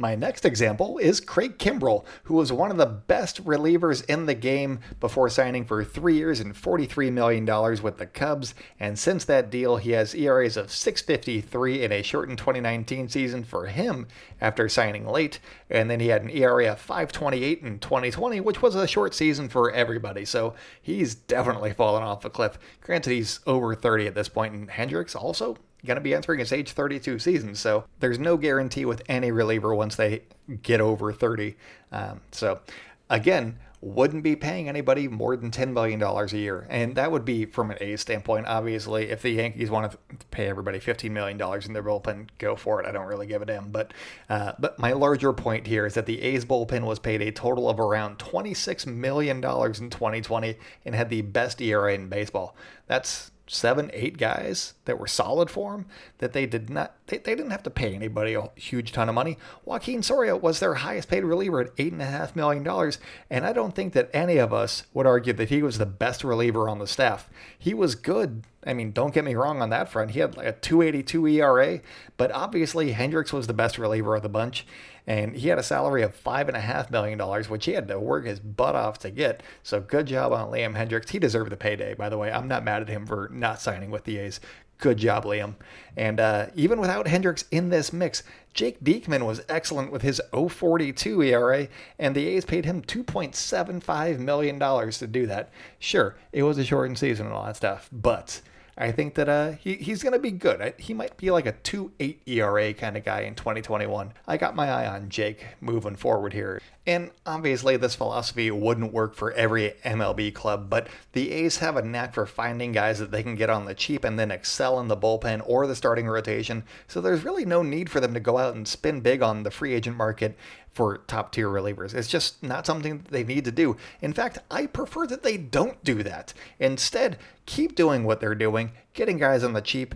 My 0.00 0.14
next 0.14 0.46
example 0.46 0.96
is 0.96 1.20
Craig 1.20 1.58
Kimbrel, 1.58 2.06
who 2.22 2.36
was 2.36 2.50
one 2.50 2.70
of 2.70 2.78
the 2.78 2.86
best 2.86 3.44
relievers 3.44 4.02
in 4.06 4.24
the 4.24 4.34
game 4.34 4.80
before 4.98 5.28
signing 5.28 5.66
for 5.66 5.84
three 5.84 6.16
years 6.16 6.40
and 6.40 6.54
$43 6.54 7.12
million 7.12 7.44
with 7.82 7.98
the 7.98 8.06
Cubs. 8.06 8.54
And 8.78 8.98
since 8.98 9.26
that 9.26 9.50
deal, 9.50 9.76
he 9.76 9.90
has 9.90 10.14
ERAs 10.14 10.56
of 10.56 10.72
653 10.72 11.84
in 11.84 11.92
a 11.92 12.00
shortened 12.00 12.38
2019 12.38 13.10
season 13.10 13.44
for 13.44 13.66
him 13.66 14.08
after 14.40 14.70
signing 14.70 15.06
late. 15.06 15.38
And 15.68 15.90
then 15.90 16.00
he 16.00 16.08
had 16.08 16.22
an 16.22 16.30
ERA 16.30 16.72
of 16.72 16.80
528 16.80 17.60
in 17.60 17.78
2020, 17.78 18.40
which 18.40 18.62
was 18.62 18.74
a 18.74 18.88
short 18.88 19.14
season 19.14 19.50
for 19.50 19.70
everybody. 19.70 20.24
So 20.24 20.54
he's 20.80 21.14
definitely 21.14 21.74
fallen 21.74 22.02
off 22.02 22.24
a 22.24 22.30
cliff. 22.30 22.58
Granted, 22.80 23.10
he's 23.10 23.40
over 23.46 23.74
30 23.74 24.06
at 24.06 24.14
this 24.14 24.30
point, 24.30 24.54
and 24.54 24.70
Hendriks 24.70 25.14
also 25.14 25.58
going 25.86 25.96
to 25.96 26.02
be 26.02 26.14
entering 26.14 26.38
his 26.38 26.52
age 26.52 26.72
32 26.72 27.18
season. 27.18 27.54
So 27.54 27.84
there's 28.00 28.18
no 28.18 28.36
guarantee 28.36 28.84
with 28.84 29.02
any 29.08 29.30
reliever 29.30 29.74
once 29.74 29.96
they 29.96 30.22
get 30.62 30.80
over 30.80 31.12
30. 31.12 31.56
Um, 31.92 32.20
so 32.32 32.60
again, 33.08 33.58
wouldn't 33.82 34.22
be 34.22 34.36
paying 34.36 34.68
anybody 34.68 35.08
more 35.08 35.36
than 35.36 35.50
$10 35.50 35.72
million 35.72 36.02
a 36.02 36.26
year. 36.36 36.66
And 36.68 36.94
that 36.96 37.10
would 37.10 37.24
be 37.24 37.46
from 37.46 37.70
an 37.70 37.78
A 37.80 37.96
standpoint. 37.96 38.46
Obviously, 38.46 39.10
if 39.10 39.22
the 39.22 39.30
Yankees 39.30 39.70
want 39.70 39.90
to 39.90 39.98
pay 40.30 40.48
everybody 40.48 40.78
$15 40.78 41.10
million 41.10 41.40
in 41.40 41.72
their 41.72 41.82
bullpen, 41.82 42.28
go 42.36 42.56
for 42.56 42.82
it. 42.82 42.86
I 42.86 42.92
don't 42.92 43.06
really 43.06 43.26
give 43.26 43.40
a 43.40 43.46
damn. 43.46 43.70
But, 43.70 43.94
uh, 44.28 44.52
but 44.58 44.78
my 44.78 44.92
larger 44.92 45.32
point 45.32 45.66
here 45.66 45.86
is 45.86 45.94
that 45.94 46.04
the 46.04 46.20
A's 46.20 46.44
bullpen 46.44 46.82
was 46.82 46.98
paid 46.98 47.22
a 47.22 47.32
total 47.32 47.70
of 47.70 47.80
around 47.80 48.18
$26 48.18 48.86
million 48.86 49.36
in 49.36 49.42
2020 49.42 50.56
and 50.84 50.94
had 50.94 51.08
the 51.08 51.22
best 51.22 51.62
ERA 51.62 51.94
in 51.94 52.08
baseball. 52.08 52.54
That's 52.86 53.30
seven, 53.52 53.90
eight 53.92 54.16
guys 54.16 54.74
that 54.84 54.98
were 54.98 55.08
solid 55.08 55.50
for 55.50 55.74
him 55.74 55.86
that 56.18 56.32
they 56.32 56.46
did 56.46 56.70
not 56.70 56.94
they, 57.08 57.18
they 57.18 57.34
didn't 57.34 57.50
have 57.50 57.64
to 57.64 57.70
pay 57.70 57.94
anybody 57.94 58.34
a 58.34 58.48
huge 58.54 58.92
ton 58.92 59.08
of 59.08 59.14
money. 59.14 59.36
Joakim 59.66 60.04
Soria 60.04 60.36
was 60.36 60.60
their 60.60 60.74
highest 60.74 61.08
paid 61.08 61.24
reliever 61.24 61.60
at 61.60 61.72
eight 61.76 61.92
and 61.92 62.00
a 62.00 62.06
half 62.06 62.36
million 62.36 62.62
dollars, 62.62 62.98
and 63.28 63.44
I 63.44 63.52
don't 63.52 63.74
think 63.74 63.92
that 63.94 64.08
any 64.12 64.36
of 64.36 64.52
us 64.52 64.84
would 64.94 65.06
argue 65.06 65.32
that 65.32 65.48
he 65.48 65.62
was 65.62 65.78
the 65.78 65.86
best 65.86 66.22
reliever 66.22 66.68
on 66.68 66.78
the 66.78 66.86
staff. 66.86 67.28
He 67.58 67.74
was 67.74 67.96
good. 67.96 68.44
I 68.64 68.72
mean, 68.72 68.92
don't 68.92 69.14
get 69.14 69.24
me 69.24 69.34
wrong 69.34 69.62
on 69.62 69.70
that 69.70 69.90
front. 69.90 70.12
He 70.12 70.20
had 70.20 70.36
like 70.36 70.46
a 70.46 70.52
282 70.52 71.26
ERA, 71.26 71.80
but 72.16 72.30
obviously 72.30 72.92
Hendriks 72.92 73.32
was 73.32 73.46
the 73.48 73.54
best 73.54 73.78
reliever 73.78 74.14
of 74.14 74.22
the 74.22 74.28
bunch 74.28 74.66
and 75.10 75.34
he 75.34 75.48
had 75.48 75.58
a 75.58 75.62
salary 75.64 76.04
of 76.04 76.14
five 76.14 76.46
and 76.46 76.56
a 76.56 76.60
half 76.60 76.88
million 76.88 77.18
dollars, 77.18 77.50
which 77.50 77.64
he 77.64 77.72
had 77.72 77.88
to 77.88 77.98
work 77.98 78.24
his 78.24 78.38
butt 78.38 78.76
off 78.76 79.00
to 79.00 79.10
get. 79.10 79.42
So 79.64 79.80
good 79.80 80.06
job 80.06 80.32
on 80.32 80.52
Liam 80.52 80.76
Hendriks. 80.76 81.08
He 81.08 81.18
deserved 81.18 81.50
the 81.50 81.56
payday, 81.56 81.94
by 81.94 82.08
the 82.08 82.16
way. 82.16 82.30
I'm 82.30 82.46
not 82.46 82.62
mad 82.62 82.80
at 82.80 82.88
him 82.88 83.06
for 83.06 83.28
not 83.32 83.60
signing 83.60 83.90
with 83.90 84.04
the 84.04 84.18
A's. 84.18 84.38
Good 84.78 84.98
job, 84.98 85.24
Liam. 85.24 85.56
And 85.96 86.20
uh, 86.20 86.46
even 86.54 86.78
without 86.78 87.06
Hendriks 87.06 87.42
in 87.50 87.70
this 87.70 87.92
mix, 87.92 88.22
Jake 88.54 88.84
Diekman 88.84 89.26
was 89.26 89.42
excellent 89.48 89.90
with 89.90 90.02
his 90.02 90.22
042 90.32 91.20
ERA, 91.24 91.66
and 91.98 92.14
the 92.14 92.28
A's 92.28 92.44
paid 92.44 92.64
him 92.64 92.80
$2.75 92.80 94.20
million 94.20 94.60
to 94.60 95.06
do 95.08 95.26
that. 95.26 95.50
Sure, 95.80 96.14
it 96.32 96.44
was 96.44 96.56
a 96.56 96.64
shortened 96.64 96.98
season 96.98 97.26
and 97.26 97.34
all 97.34 97.46
that 97.46 97.56
stuff, 97.56 97.88
but 97.90 98.42
I 98.80 98.92
think 98.92 99.14
that 99.16 99.28
uh, 99.28 99.52
he, 99.52 99.74
he's 99.74 100.02
going 100.02 100.14
to 100.14 100.18
be 100.18 100.30
good. 100.30 100.72
He 100.78 100.94
might 100.94 101.18
be 101.18 101.30
like 101.30 101.44
a 101.44 101.52
2.8 101.52 102.16
ERA 102.24 102.72
kind 102.72 102.96
of 102.96 103.04
guy 103.04 103.20
in 103.20 103.34
2021. 103.34 104.14
I 104.26 104.36
got 104.38 104.56
my 104.56 104.70
eye 104.70 104.86
on 104.86 105.10
Jake 105.10 105.44
moving 105.60 105.96
forward 105.96 106.32
here. 106.32 106.62
And 106.86 107.10
obviously, 107.26 107.76
this 107.76 107.94
philosophy 107.94 108.50
wouldn't 108.50 108.94
work 108.94 109.14
for 109.14 109.32
every 109.32 109.74
MLB 109.84 110.34
club, 110.34 110.70
but 110.70 110.88
the 111.12 111.30
A's 111.30 111.58
have 111.58 111.76
a 111.76 111.82
knack 111.82 112.14
for 112.14 112.24
finding 112.24 112.72
guys 112.72 112.98
that 113.00 113.10
they 113.10 113.22
can 113.22 113.34
get 113.34 113.50
on 113.50 113.66
the 113.66 113.74
cheap 113.74 114.02
and 114.02 114.18
then 114.18 114.30
excel 114.30 114.80
in 114.80 114.88
the 114.88 114.96
bullpen 114.96 115.42
or 115.44 115.66
the 115.66 115.76
starting 115.76 116.08
rotation. 116.08 116.64
So 116.88 117.02
there's 117.02 117.22
really 117.22 117.44
no 117.44 117.62
need 117.62 117.90
for 117.90 118.00
them 118.00 118.14
to 118.14 118.18
go 118.18 118.38
out 118.38 118.54
and 118.54 118.66
spin 118.66 119.02
big 119.02 119.20
on 119.20 119.42
the 119.42 119.50
free 119.50 119.74
agent 119.74 119.98
market 119.98 120.38
for 120.70 120.98
top 121.06 121.32
tier 121.32 121.48
relievers. 121.48 121.94
It's 121.94 122.08
just 122.08 122.42
not 122.42 122.64
something 122.64 122.98
that 122.98 123.08
they 123.10 123.24
need 123.24 123.44
to 123.44 123.52
do. 123.52 123.76
In 124.00 124.12
fact, 124.12 124.38
I 124.50 124.66
prefer 124.66 125.06
that 125.08 125.22
they 125.22 125.36
don't 125.36 125.82
do 125.84 126.02
that. 126.04 126.32
Instead, 126.58 127.18
keep 127.44 127.74
doing 127.74 128.04
what 128.04 128.20
they're 128.20 128.34
doing, 128.34 128.69
getting 128.92 129.18
guys 129.18 129.44
on 129.44 129.52
the 129.52 129.60
cheap, 129.60 129.94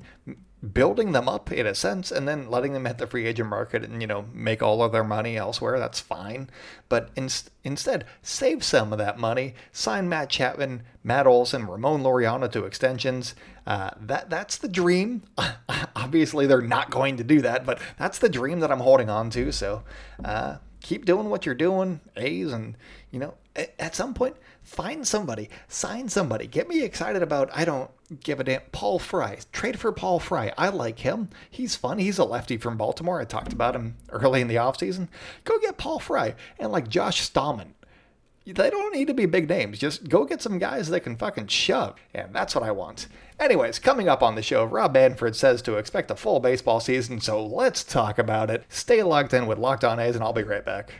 building 0.73 1.13
them 1.13 1.29
up 1.29 1.53
in 1.53 1.67
a 1.67 1.75
sense 1.75 2.11
and 2.11 2.27
then 2.27 2.51
letting 2.51 2.73
them 2.73 2.87
hit 2.87 2.99
the 2.99 3.07
free 3.07 3.27
agent 3.27 3.49
market 3.49 3.83
and 3.85 4.01
you 4.01 4.07
know 4.07 4.25
make 4.33 4.63
all 4.63 4.83
of 4.83 4.93
their 4.93 5.05
money 5.05 5.37
elsewhere 5.37 5.79
that's 5.79 6.01
fine. 6.01 6.49
But 6.89 7.11
in, 7.17 7.29
instead 7.63 8.07
save 8.23 8.65
some 8.65 8.93
of 8.93 8.99
that 8.99 9.19
money 9.19 9.55
sign 9.73 10.09
matt 10.09 10.31
chapman 10.31 10.83
matt 11.03 11.27
olson 11.27 11.67
ramon 11.67 12.03
laureano 12.03 12.51
to 12.53 12.65
extensions. 12.65 13.35
Uh, 13.67 13.91
that 14.01 14.31
that's 14.31 14.57
the 14.59 14.69
dream. 14.69 15.23
Obviously 15.97 16.47
they're 16.47 16.61
not 16.61 16.91
going 16.91 17.17
to 17.17 17.25
do 17.25 17.41
that 17.43 17.67
but 17.67 17.79
that's 17.99 18.19
the 18.19 18.29
dream 18.29 18.61
that 18.61 18.71
i'm 18.71 18.81
holding 18.81 19.09
on 19.09 19.31
to 19.31 19.53
so 19.53 19.83
uh, 20.25 20.57
keep 20.85 21.07
doing 21.07 21.31
what 21.31 21.47
you're 21.47 21.55
doing, 21.55 21.99
A's, 22.15 22.53
and 22.53 22.77
you 23.11 23.19
know, 23.19 23.35
at 23.79 23.97
some 23.97 24.13
point, 24.15 24.37
find 24.63 25.07
somebody, 25.07 25.49
sign 25.67 26.09
somebody, 26.09 26.47
get 26.47 26.69
me 26.69 26.83
excited 26.83 27.23
about. 27.23 27.49
I 27.53 27.65
don't 27.65 27.91
give 28.21 28.39
a 28.39 28.45
damn. 28.45 28.61
Paul 28.71 28.99
Fry, 28.99 29.39
trade 29.51 29.81
for 29.81 29.93
Paul 29.93 30.21
Fry. 30.21 30.53
I 30.59 30.69
like 30.69 30.99
him. 31.01 31.31
He's 31.51 31.75
fun. 31.75 31.99
He's 31.99 32.19
a 32.19 32.25
lefty 32.25 32.59
from 32.59 32.77
Baltimore. 32.77 33.21
I 33.21 33.25
talked 33.25 33.53
about 33.53 33.75
him 33.75 33.97
early 34.11 34.43
in 34.43 34.49
the 34.49 34.57
offseason. 34.57 35.09
Go 35.45 35.59
get 35.59 35.79
Paul 35.79 35.99
Fry 35.99 36.35
and 36.59 36.71
like 36.71 36.89
Josh 36.89 37.29
Staumont. 37.29 37.73
They 38.47 38.69
don't 38.69 38.95
need 38.95 39.07
to 39.07 39.15
be 39.15 39.25
big 39.25 39.49
names. 39.49 39.79
Just 39.79 40.09
go 40.09 40.25
get 40.25 40.43
some 40.43 40.59
guys 40.59 40.89
that 40.89 41.01
can 41.01 41.17
fucking 41.17 41.47
shove. 41.47 41.95
And 42.13 42.35
that's 42.35 42.55
what 42.55 42.65
I 42.65 42.73
want. 42.73 43.09
Anyways, 43.41 43.79
coming 43.79 44.09
up 44.09 44.23
on 44.23 44.35
the 44.35 44.43
show, 44.43 44.65
Rob 44.65 44.93
Manfred 44.93 45.35
says 45.35 45.63
to 45.63 45.77
expect 45.77 46.11
a 46.11 46.15
full 46.15 46.41
baseball 46.41 46.79
season, 46.79 47.21
so 47.21 47.45
let's 47.45 47.83
talk 47.83 48.19
about 48.19 48.51
it. 48.51 48.65
Stay 48.69 49.03
locked 49.03 49.33
in 49.33 49.47
with 49.47 49.59
Locked 49.59 49.85
On 49.85 49.99
A's, 49.99 50.15
and 50.15 50.23
I'll 50.23 50.35
be 50.35 50.43
right 50.43 50.65
back. 50.65 50.93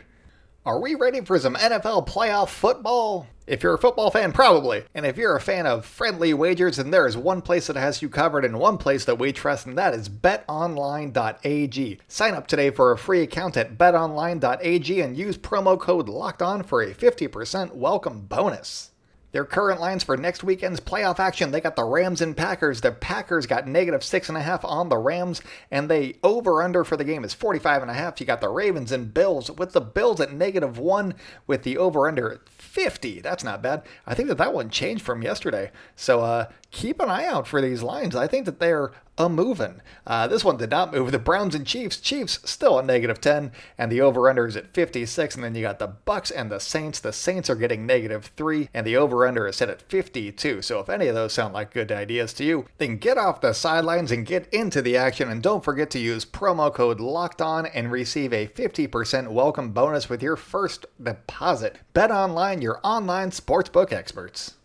Are 0.65 0.79
we 0.79 0.95
ready 0.95 1.21
for 1.21 1.37
some 1.37 1.53
NFL 1.53 2.07
playoff 2.07 2.49
football? 2.49 3.27
If 3.45 3.61
you're 3.61 3.75
a 3.75 3.79
football 3.79 4.09
fan, 4.09 4.31
probably. 4.31 4.83
And 4.95 5.05
if 5.05 5.15
you're 5.15 5.35
a 5.35 5.39
fan 5.39 5.67
of 5.67 5.85
friendly 5.85 6.33
wagers, 6.33 6.77
then 6.77 6.89
there 6.89 7.05
is 7.05 7.15
one 7.15 7.43
place 7.43 7.67
that 7.67 7.75
has 7.75 8.01
you 8.01 8.09
covered 8.09 8.43
and 8.43 8.57
one 8.57 8.79
place 8.79 9.05
that 9.05 9.19
we 9.19 9.31
trust, 9.31 9.67
and 9.67 9.77
that 9.77 9.93
is 9.93 10.09
betonline.ag. 10.09 11.99
Sign 12.07 12.33
up 12.33 12.47
today 12.47 12.71
for 12.71 12.91
a 12.91 12.97
free 12.97 13.21
account 13.21 13.57
at 13.57 13.77
betonline.ag 13.77 15.01
and 15.01 15.15
use 15.15 15.37
promo 15.37 15.79
code 15.79 16.09
LOCKED 16.09 16.41
ON 16.41 16.63
for 16.63 16.81
a 16.81 16.95
50% 16.95 17.75
welcome 17.75 18.21
bonus. 18.21 18.89
Their 19.35 19.43
current 19.43 19.81
lines 19.81 20.01
for 20.01 20.15
next 20.15 20.45
weekend's 20.45 20.79
playoff 20.79 21.19
action, 21.19 21.51
they 21.51 21.59
got 21.59 21.75
the 21.75 21.83
Rams 21.83 22.21
and 22.21 22.37
Packers. 22.37 22.79
The 22.79 22.93
Packers 22.93 23.45
got 23.45 23.67
negative 23.67 24.01
six 24.01 24.29
and 24.29 24.37
a 24.37 24.41
half 24.41 24.63
on 24.63 24.87
the 24.87 24.97
Rams, 24.97 25.41
and 25.69 25.89
they 25.89 26.15
over 26.23 26.63
under 26.63 26.85
for 26.85 26.95
the 26.95 27.03
game 27.03 27.25
is 27.25 27.33
45 27.33 27.81
and 27.81 27.91
a 27.91 27.95
half. 27.95 28.21
You 28.21 28.25
got 28.25 28.39
the 28.39 28.47
Ravens 28.47 28.93
and 28.93 29.13
Bills 29.13 29.51
with 29.51 29.73
the 29.73 29.81
Bills 29.81 30.21
at 30.21 30.31
negative 30.31 30.77
one 30.77 31.15
with 31.47 31.63
the 31.63 31.77
over 31.77 32.07
under 32.07 32.31
at 32.31 32.47
50. 32.47 33.19
That's 33.19 33.43
not 33.43 33.61
bad. 33.61 33.83
I 34.07 34.15
think 34.15 34.29
that 34.29 34.37
that 34.37 34.53
one 34.53 34.69
changed 34.69 35.03
from 35.03 35.21
yesterday. 35.21 35.71
So 35.97 36.21
uh, 36.21 36.45
keep 36.71 37.01
an 37.01 37.09
eye 37.09 37.25
out 37.25 37.45
for 37.45 37.59
these 37.59 37.83
lines. 37.83 38.15
I 38.15 38.27
think 38.27 38.45
that 38.45 38.61
they're 38.61 38.93
a 39.17 39.29
moving. 39.29 39.81
Uh, 40.05 40.27
this 40.27 40.43
one 40.43 40.57
did 40.57 40.71
not 40.71 40.93
move. 40.93 41.11
The 41.11 41.19
Browns 41.19 41.55
and 41.55 41.65
Chiefs. 41.65 41.97
Chiefs 41.97 42.39
still 42.43 42.79
at 42.79 42.85
negative 42.85 43.21
10, 43.21 43.51
and 43.77 43.91
the 43.91 44.01
over/under 44.01 44.47
is 44.47 44.57
at 44.57 44.73
56. 44.73 45.35
And 45.35 45.43
then 45.43 45.55
you 45.55 45.61
got 45.61 45.79
the 45.79 45.87
Bucks 45.87 46.31
and 46.31 46.51
the 46.51 46.59
Saints. 46.59 46.99
The 46.99 47.13
Saints 47.13 47.49
are 47.49 47.55
getting 47.55 47.85
negative 47.85 48.31
three, 48.35 48.69
and 48.73 48.85
the 48.85 48.97
over/under 48.97 49.47
is 49.47 49.55
set 49.55 49.69
at 49.69 49.81
52. 49.81 50.61
So 50.61 50.79
if 50.79 50.89
any 50.89 51.07
of 51.07 51.15
those 51.15 51.33
sound 51.33 51.53
like 51.53 51.73
good 51.73 51.91
ideas 51.91 52.33
to 52.33 52.43
you, 52.43 52.65
then 52.77 52.97
get 52.97 53.17
off 53.17 53.41
the 53.41 53.53
sidelines 53.53 54.11
and 54.11 54.25
get 54.25 54.47
into 54.53 54.81
the 54.81 54.97
action. 54.97 55.29
And 55.29 55.41
don't 55.41 55.63
forget 55.63 55.89
to 55.91 55.99
use 55.99 56.25
promo 56.25 56.73
code 56.73 56.99
Locked 56.99 57.41
On 57.41 57.65
and 57.65 57.91
receive 57.91 58.33
a 58.33 58.47
50% 58.47 59.29
welcome 59.29 59.71
bonus 59.71 60.09
with 60.09 60.21
your 60.21 60.35
first 60.35 60.85
deposit. 61.01 61.77
Bet 61.93 62.11
online, 62.11 62.61
your 62.61 62.79
online 62.83 63.31
sportsbook 63.31 63.93
experts. 63.93 64.55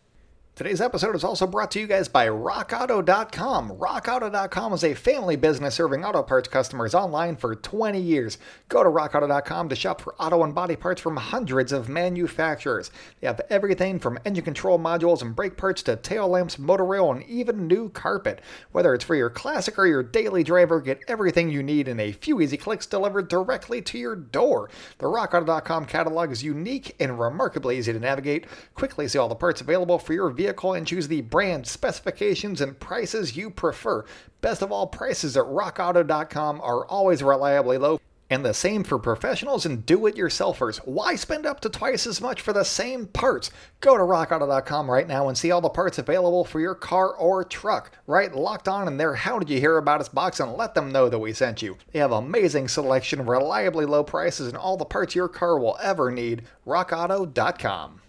Today's 0.61 0.83
episode 0.83 1.17
is 1.17 1.25
also 1.25 1.47
brought 1.47 1.71
to 1.71 1.81
you 1.81 1.87
guys 1.87 2.07
by 2.07 2.27
RockAuto.com. 2.27 3.79
RockAuto.com 3.79 4.73
is 4.75 4.85
a 4.85 4.93
family 4.93 5.35
business 5.35 5.77
serving 5.77 6.05
auto 6.05 6.23
parts 6.23 6.51
customers 6.51 6.95
online 6.95 7.37
for 7.37 7.55
20 7.55 7.99
years. 7.99 8.37
Go 8.69 8.85
to 8.85 8.91
RockAuto.com 8.91 9.71
to 9.71 9.75
shop 9.75 10.03
for 10.03 10.15
auto 10.19 10.45
and 10.45 10.55
body 10.55 10.77
parts 10.77 11.01
from 11.01 11.17
hundreds 11.17 11.73
of 11.73 11.89
manufacturers. 11.89 12.91
They 13.23 13.27
have 13.27 13.41
everything 13.49 13.99
from 13.99 14.19
engine 14.27 14.45
control 14.45 14.79
modules 14.79 15.23
and 15.23 15.35
brake 15.35 15.57
parts 15.57 15.83
to 15.85 15.97
tail 15.97 16.29
lamps, 16.29 16.59
motor 16.59 16.85
rail, 16.85 17.11
and 17.11 17.23
even 17.23 17.67
new 17.67 17.89
carpet. 17.89 18.43
Whether 18.71 18.93
it's 18.93 19.05
for 19.05 19.15
your 19.15 19.31
classic 19.31 19.79
or 19.79 19.87
your 19.87 20.03
daily 20.03 20.45
driver, 20.45 20.83
get 20.83 21.01
everything 21.09 21.49
you 21.49 21.63
need 21.63 21.89
in 21.89 21.99
a 21.99 22.13
few 22.13 22.39
easy 22.39 22.59
clicks 22.59 22.85
delivered 22.85 23.29
directly 23.29 23.81
to 23.81 23.99
your 23.99 24.15
door. 24.15 24.69
The 24.99 25.07
RockAuto.com 25.07 25.87
catalog 25.87 26.31
is 26.31 26.45
unique 26.45 26.97
and 27.01 27.19
remarkably 27.19 27.79
easy 27.79 27.95
to 27.95 27.99
navigate. 27.99 28.45
Quickly 28.75 29.09
see 29.09 29.17
all 29.17 29.31
the 29.31 29.35
parts 29.35 29.63
available 29.63 29.99
for 29.99 30.13
your 30.13 30.29
vehicle 30.29 30.50
vehicle 30.51 30.73
and 30.73 30.85
choose 30.87 31.07
the 31.07 31.21
brand, 31.21 31.65
specifications, 31.65 32.61
and 32.61 32.81
prices 32.81 33.37
you 33.37 33.51
prefer. 33.51 34.05
Best 34.41 34.63
of 34.63 34.73
all, 34.73 34.89
prices 34.89 35.37
at 35.37 35.45
rockauto.com 35.45 36.61
are 36.61 36.85
always 36.87 37.23
reliably 37.23 37.79
low. 37.79 38.01
And 38.33 38.45
the 38.45 38.55
same 38.55 38.85
for 38.85 38.99
professionals 38.99 39.67
and 39.67 39.87
do 39.87 40.07
it 40.07 40.17
yourselfers. 40.17 40.79
Why 40.79 41.17
spend 41.17 41.47
up 41.47 41.61
to 41.61 41.69
twice 41.69 42.07
as 42.07 42.21
much 42.21 42.41
for 42.41 42.53
the 42.53 42.65
same 42.65 43.07
parts? 43.07 43.51
Go 43.81 43.97
to 43.97 44.03
rockauto.com 44.03 44.91
right 44.91 45.07
now 45.07 45.29
and 45.29 45.39
see 45.39 45.51
all 45.51 45.61
the 45.61 45.69
parts 45.69 45.99
available 45.99 46.45
for 46.45 46.61
your 46.61 46.77
car 46.77 47.15
or 47.15 47.45
truck. 47.45 47.93
Write 48.07 48.35
locked 48.35 48.69
on 48.69 48.89
in 48.89 48.97
their 48.99 49.15
How 49.15 49.39
Did 49.39 49.51
You 49.51 49.61
Hear 49.61 49.79
About 49.79 50.01
Us 50.01 50.09
box 50.09 50.41
and 50.41 50.53
let 50.53 50.75
them 50.75 50.93
know 50.93 51.09
that 51.09 51.19
we 51.19 51.33
sent 51.33 51.63
you. 51.63 51.77
They 51.93 51.99
have 52.01 52.13
amazing 52.13 52.69
selection, 52.69 53.27
reliably 53.27 53.85
low 53.85 54.05
prices, 54.05 54.49
and 54.49 54.57
all 54.57 54.77
the 54.77 54.85
parts 54.85 55.15
your 55.15 55.29
car 55.29 55.59
will 55.59 55.77
ever 55.81 56.11
need. 56.11 56.43
rockauto.com. 56.67 58.01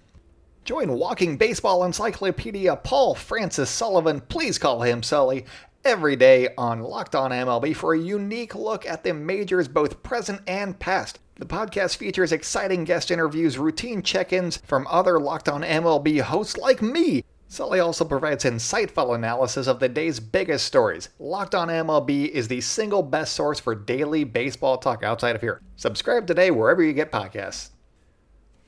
Join 0.63 0.93
Walking 0.93 1.37
Baseball 1.37 1.83
Encyclopedia 1.83 2.75
Paul 2.75 3.15
Francis 3.15 3.67
Sullivan, 3.67 4.21
please 4.21 4.59
call 4.59 4.83
him 4.83 5.01
Sully, 5.01 5.45
every 5.83 6.15
day 6.15 6.49
on 6.55 6.81
Locked 6.81 7.15
On 7.15 7.31
MLB 7.31 7.75
for 7.75 7.95
a 7.95 7.99
unique 7.99 8.53
look 8.53 8.85
at 8.85 9.03
the 9.03 9.11
majors, 9.11 9.67
both 9.67 10.03
present 10.03 10.39
and 10.45 10.77
past. 10.77 11.17
The 11.37 11.47
podcast 11.47 11.97
features 11.97 12.31
exciting 12.31 12.83
guest 12.83 13.09
interviews, 13.09 13.57
routine 13.57 14.03
check 14.03 14.31
ins 14.31 14.57
from 14.57 14.85
other 14.87 15.19
Locked 15.19 15.49
On 15.49 15.63
MLB 15.63 16.21
hosts 16.21 16.57
like 16.57 16.83
me. 16.83 17.23
Sully 17.47 17.79
also 17.79 18.05
provides 18.05 18.43
insightful 18.43 19.15
analysis 19.15 19.65
of 19.65 19.79
the 19.79 19.89
day's 19.89 20.19
biggest 20.19 20.65
stories. 20.65 21.09
Locked 21.17 21.55
On 21.55 21.69
MLB 21.69 22.29
is 22.29 22.47
the 22.47 22.61
single 22.61 23.01
best 23.01 23.33
source 23.33 23.59
for 23.59 23.73
daily 23.73 24.25
baseball 24.25 24.77
talk 24.77 25.01
outside 25.01 25.35
of 25.35 25.41
here. 25.41 25.59
Subscribe 25.75 26.27
today 26.27 26.51
wherever 26.51 26.83
you 26.83 26.93
get 26.93 27.11
podcasts. 27.11 27.71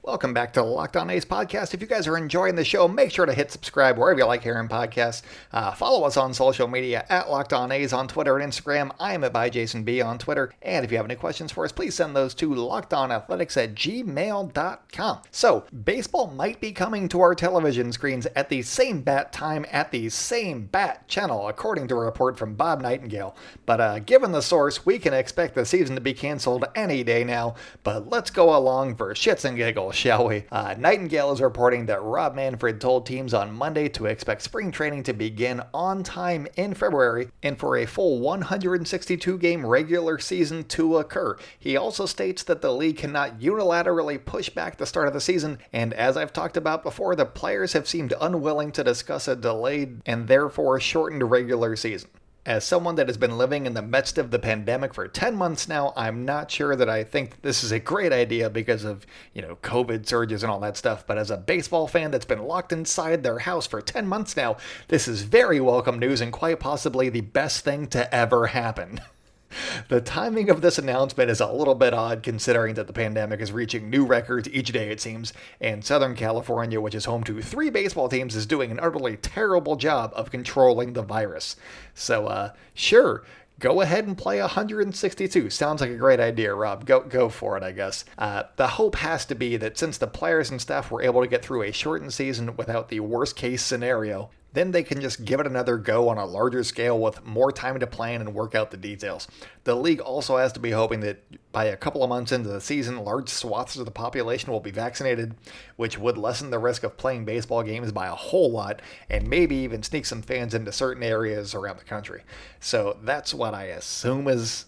Welcome 0.06 0.34
back 0.34 0.52
to 0.54 0.64
Locked 0.64 0.98
On 0.98 1.10
A's 1.10 1.24
podcast. 1.24 1.74
If 1.74 1.80
you 1.80 1.88
guys 1.88 2.08
are 2.08 2.18
enjoying 2.18 2.56
the 2.56 2.66
show, 2.66 2.90
make 2.90 3.10
sure 3.10 3.26
to 3.26 3.32
hit 3.32 3.52
subscribe 3.52 3.98
wherever 3.98 4.20
you 4.20 4.26
like 4.26 4.44
hearing 4.44 4.68
podcasts. 4.68 5.22
Uh, 5.54 5.72
follow 5.72 6.06
us 6.06 6.18
on 6.18 6.34
social 6.34 6.68
media 6.68 7.06
at 7.08 7.32
Locked 7.32 7.54
On 7.54 7.72
A's 7.72 7.94
on 7.94 8.10
Twitter 8.10 8.38
and 8.38 8.52
Instagram. 8.52 8.94
I 9.00 9.14
am 9.14 9.24
at 9.24 9.32
by 9.32 9.50
Jason 9.50 9.86
B 9.86 10.02
on 10.02 10.18
Twitter. 10.18 10.52
And 10.62 10.84
if 10.84 10.92
you 10.92 10.98
have 10.98 11.06
any 11.06 11.16
questions 11.16 11.54
for 11.54 11.64
us, 11.64 11.72
please 11.72 11.96
send 11.96 12.18
those 12.18 12.34
to 12.34 12.50
lockedonathletics 12.50 13.56
at 13.56 13.76
gmail.com. 13.76 15.20
So, 15.32 15.64
baseball 15.86 16.28
might 16.28 16.60
be 16.60 16.74
coming 16.74 17.08
to 17.08 17.22
our 17.22 17.34
television 17.34 17.94
screens 17.94 18.28
at 18.36 18.50
the 18.50 18.62
same 18.62 19.04
bat 19.04 19.32
time 19.32 19.66
at 19.72 19.92
the 19.92 20.10
same 20.10 20.66
bat 20.66 21.08
channel, 21.08 21.48
according 21.48 21.88
to 21.88 21.96
a 21.96 22.04
report 22.04 22.38
from 22.38 22.56
Bob 22.56 22.82
Nightingale. 22.82 23.38
But 23.66 23.80
uh, 23.80 24.00
given 24.00 24.34
the 24.34 24.42
source, 24.42 24.86
we 24.86 25.00
can 25.00 25.14
expect 25.14 25.56
the 25.56 25.66
season 25.66 25.96
to 25.96 26.02
be 26.02 26.14
canceled 26.14 26.66
any 26.76 27.06
day 27.06 27.24
now. 27.24 27.56
But 27.84 28.10
let's 28.10 28.32
go 28.32 28.54
along 28.54 28.98
for 28.98 29.14
shits 29.14 29.46
and 29.46 29.56
giggles 29.56 29.93
shall 29.94 30.28
we? 30.28 30.46
Uh, 30.52 30.76
Nightingale 30.78 31.32
is 31.32 31.42
reporting 31.42 31.86
that 31.86 32.02
Rob 32.02 32.36
Manfred 32.36 32.82
told 32.82 33.06
teams 33.06 33.34
on 33.34 33.54
Monday 33.54 33.88
to 33.90 34.06
expect 34.06 34.42
spring 34.42 34.72
training 34.72 35.04
to 35.04 35.14
begin 35.14 35.62
on 35.74 36.04
time 36.04 36.48
in 36.56 36.74
February 36.74 37.30
and 37.42 37.58
for 37.58 37.78
a 37.78 37.86
full 37.86 38.20
162 38.20 39.38
game 39.38 39.66
regular 39.66 40.20
season 40.20 40.64
to 40.66 40.98
occur. 40.98 41.38
He 41.60 41.78
also 41.78 42.06
states 42.06 42.44
that 42.44 42.62
the 42.62 42.74
league 42.74 42.98
cannot 42.98 43.40
unilaterally 43.40 44.24
push 44.24 44.50
back 44.50 44.78
the 44.78 44.86
start 44.86 45.08
of 45.08 45.14
the 45.14 45.22
season, 45.22 45.60
and 45.72 45.94
as 45.94 46.18
I've 46.18 46.34
talked 46.34 46.58
about 46.58 46.84
before, 46.84 47.16
the 47.16 47.26
players 47.26 47.74
have 47.74 47.88
seemed 47.88 48.14
unwilling 48.20 48.72
to 48.74 48.84
discuss 48.84 49.28
a 49.28 49.36
delayed 49.36 50.02
and 50.06 50.28
therefore 50.28 50.80
shortened 50.80 51.30
regular 51.30 51.76
season. 51.76 52.10
As 52.46 52.66
someone 52.66 52.96
that 52.96 53.08
has 53.08 53.16
been 53.16 53.38
living 53.38 53.66
in 53.66 53.74
the 53.74 53.82
midst 53.82 54.18
of 54.18 54.30
the 54.30 54.38
pandemic 54.38 54.94
for 54.94 55.08
10 55.08 55.34
months 55.34 55.70
now, 55.70 55.94
I'm 55.96 56.26
not 56.26 56.52
sure 56.52 56.76
that 56.76 56.90
I 56.90 57.06
think 57.06 57.42
this 57.42 57.64
is 57.64 57.72
a 57.72 57.80
great 57.80 58.12
idea 58.12 58.50
because 58.50 58.84
of, 58.84 59.06
you 59.34 59.42
know, 59.42 59.56
COVID 59.64 60.06
surges 60.06 60.44
and 60.44 60.52
all 60.52 60.60
that 60.60 60.76
stuff. 60.76 61.08
But 61.08 61.18
as 61.18 61.32
a 61.32 61.38
baseball 61.38 61.88
fan 61.88 62.12
that's 62.12 62.26
been 62.26 62.44
locked 62.44 62.74
inside 62.74 63.24
their 63.24 63.40
house 63.40 63.66
for 63.66 63.82
10 63.82 64.06
months 64.08 64.36
now, 64.36 64.58
this 64.90 65.08
is 65.08 65.22
very 65.22 65.62
welcome 65.62 66.00
news 66.00 66.20
and 66.20 66.34
quite 66.34 66.60
possibly 66.60 67.08
the 67.08 67.22
best 67.22 67.64
thing 67.64 67.88
to 67.88 68.14
ever 68.14 68.48
happen. 68.48 69.00
The 69.90 70.02
timing 70.02 70.50
of 70.50 70.62
this 70.62 70.78
announcement 70.78 71.30
is 71.30 71.40
a 71.40 71.52
little 71.52 71.76
bit 71.76 71.94
odd 71.94 72.24
considering 72.24 72.76
that 72.76 72.88
the 72.88 72.94
pandemic 72.94 73.42
is 73.42 73.52
reaching 73.52 73.90
new 73.90 74.06
records 74.06 74.50
each 74.50 74.72
day, 74.72 74.90
it 74.90 75.02
seems, 75.02 75.34
and 75.60 75.84
Southern 75.84 76.16
California, 76.16 76.80
which 76.82 76.96
is 76.96 77.06
home 77.06 77.24
to 77.26 77.42
three 77.42 77.70
baseball 77.70 78.10
teams, 78.10 78.36
is 78.36 78.46
doing 78.46 78.72
an 78.72 78.80
utterly 78.80 79.18
terrible 79.18 79.76
job 79.76 80.12
of 80.16 80.32
controlling 80.32 80.94
the 80.94 81.02
virus. 81.02 81.56
So, 81.94 82.28
uh, 82.28 82.54
sure, 82.74 83.24
go 83.60 83.82
ahead 83.82 84.06
and 84.06 84.18
play 84.18 84.40
162. 84.40 85.50
Sounds 85.50 85.82
like 85.82 85.92
a 85.92 85.96
great 85.96 86.20
idea, 86.20 86.54
Rob. 86.54 86.86
Go 86.86 87.02
go 87.02 87.30
for 87.30 87.58
it, 87.58 87.64
I 87.64 87.72
guess. 87.72 88.06
Uh, 88.18 88.44
the 88.56 88.68
hope 88.68 88.96
has 88.96 89.26
to 89.26 89.36
be 89.36 89.58
that 89.58 89.78
since 89.78 89.98
the 89.98 90.08
players 90.08 90.50
and 90.50 90.62
staff 90.62 90.92
were 90.92 91.02
able 91.02 91.22
to 91.22 91.28
get 91.28 91.44
through 91.44 91.64
a 91.64 91.72
shortened 91.72 92.14
season 92.14 92.56
without 92.58 92.90
the 92.90 93.00
worst 93.00 93.36
case 93.36 93.64
scenario, 93.64 94.30
then 94.54 94.72
they 94.72 94.84
can 94.84 95.02
just 95.02 95.26
give 95.26 95.40
it 95.40 95.48
another 95.48 95.78
go 95.78 96.10
on 96.10 96.18
a 96.18 96.26
larger 96.26 96.64
scale 96.64 97.00
with 97.00 97.26
more 97.26 97.52
time 97.52 97.80
to 97.80 97.88
plan 97.88 98.22
and 98.22 98.34
work 98.34 98.56
out 98.56 98.72
the 98.72 98.78
details. 98.78 99.28
The 99.64 99.76
league 99.76 100.00
also 100.00 100.38
has 100.38 100.54
to 100.54 100.60
be 100.60 100.72
hoping 100.72 101.00
that 101.02 101.24
by 101.52 101.66
a 101.66 101.78
couple 101.78 102.04
of 102.04 102.10
months 102.10 102.32
into 102.32 102.50
the 102.50 102.62
season, 102.62 103.04
large 103.04 103.30
swaths 103.30 103.76
of 103.76 103.86
the 103.86 103.92
population 103.92 104.52
will 104.52 104.60
be 104.60 104.72
vaccinated, 104.72 105.36
which 105.76 105.98
would 105.98 106.18
lessen 106.18 106.52
the 106.52 106.60
risk 106.60 106.84
of 106.84 106.98
playing 106.98 107.26
baseball 107.26 107.64
games 107.64 107.92
by 107.92 108.08
a 108.08 108.16
whole 108.16 108.52
lot 108.52 108.82
and 109.10 109.30
maybe 109.30 109.56
even 109.56 109.84
sneak 109.84 110.06
some 110.06 110.22
fans 110.22 110.54
into 110.54 110.72
certain 110.72 111.04
areas 111.04 111.56
around 111.56 111.78
the 111.78 111.84
country. 111.84 112.24
So 112.60 112.98
that's 113.04 113.34
what 113.34 113.54
I 113.54 113.66
assume 113.66 114.28
is 114.28 114.66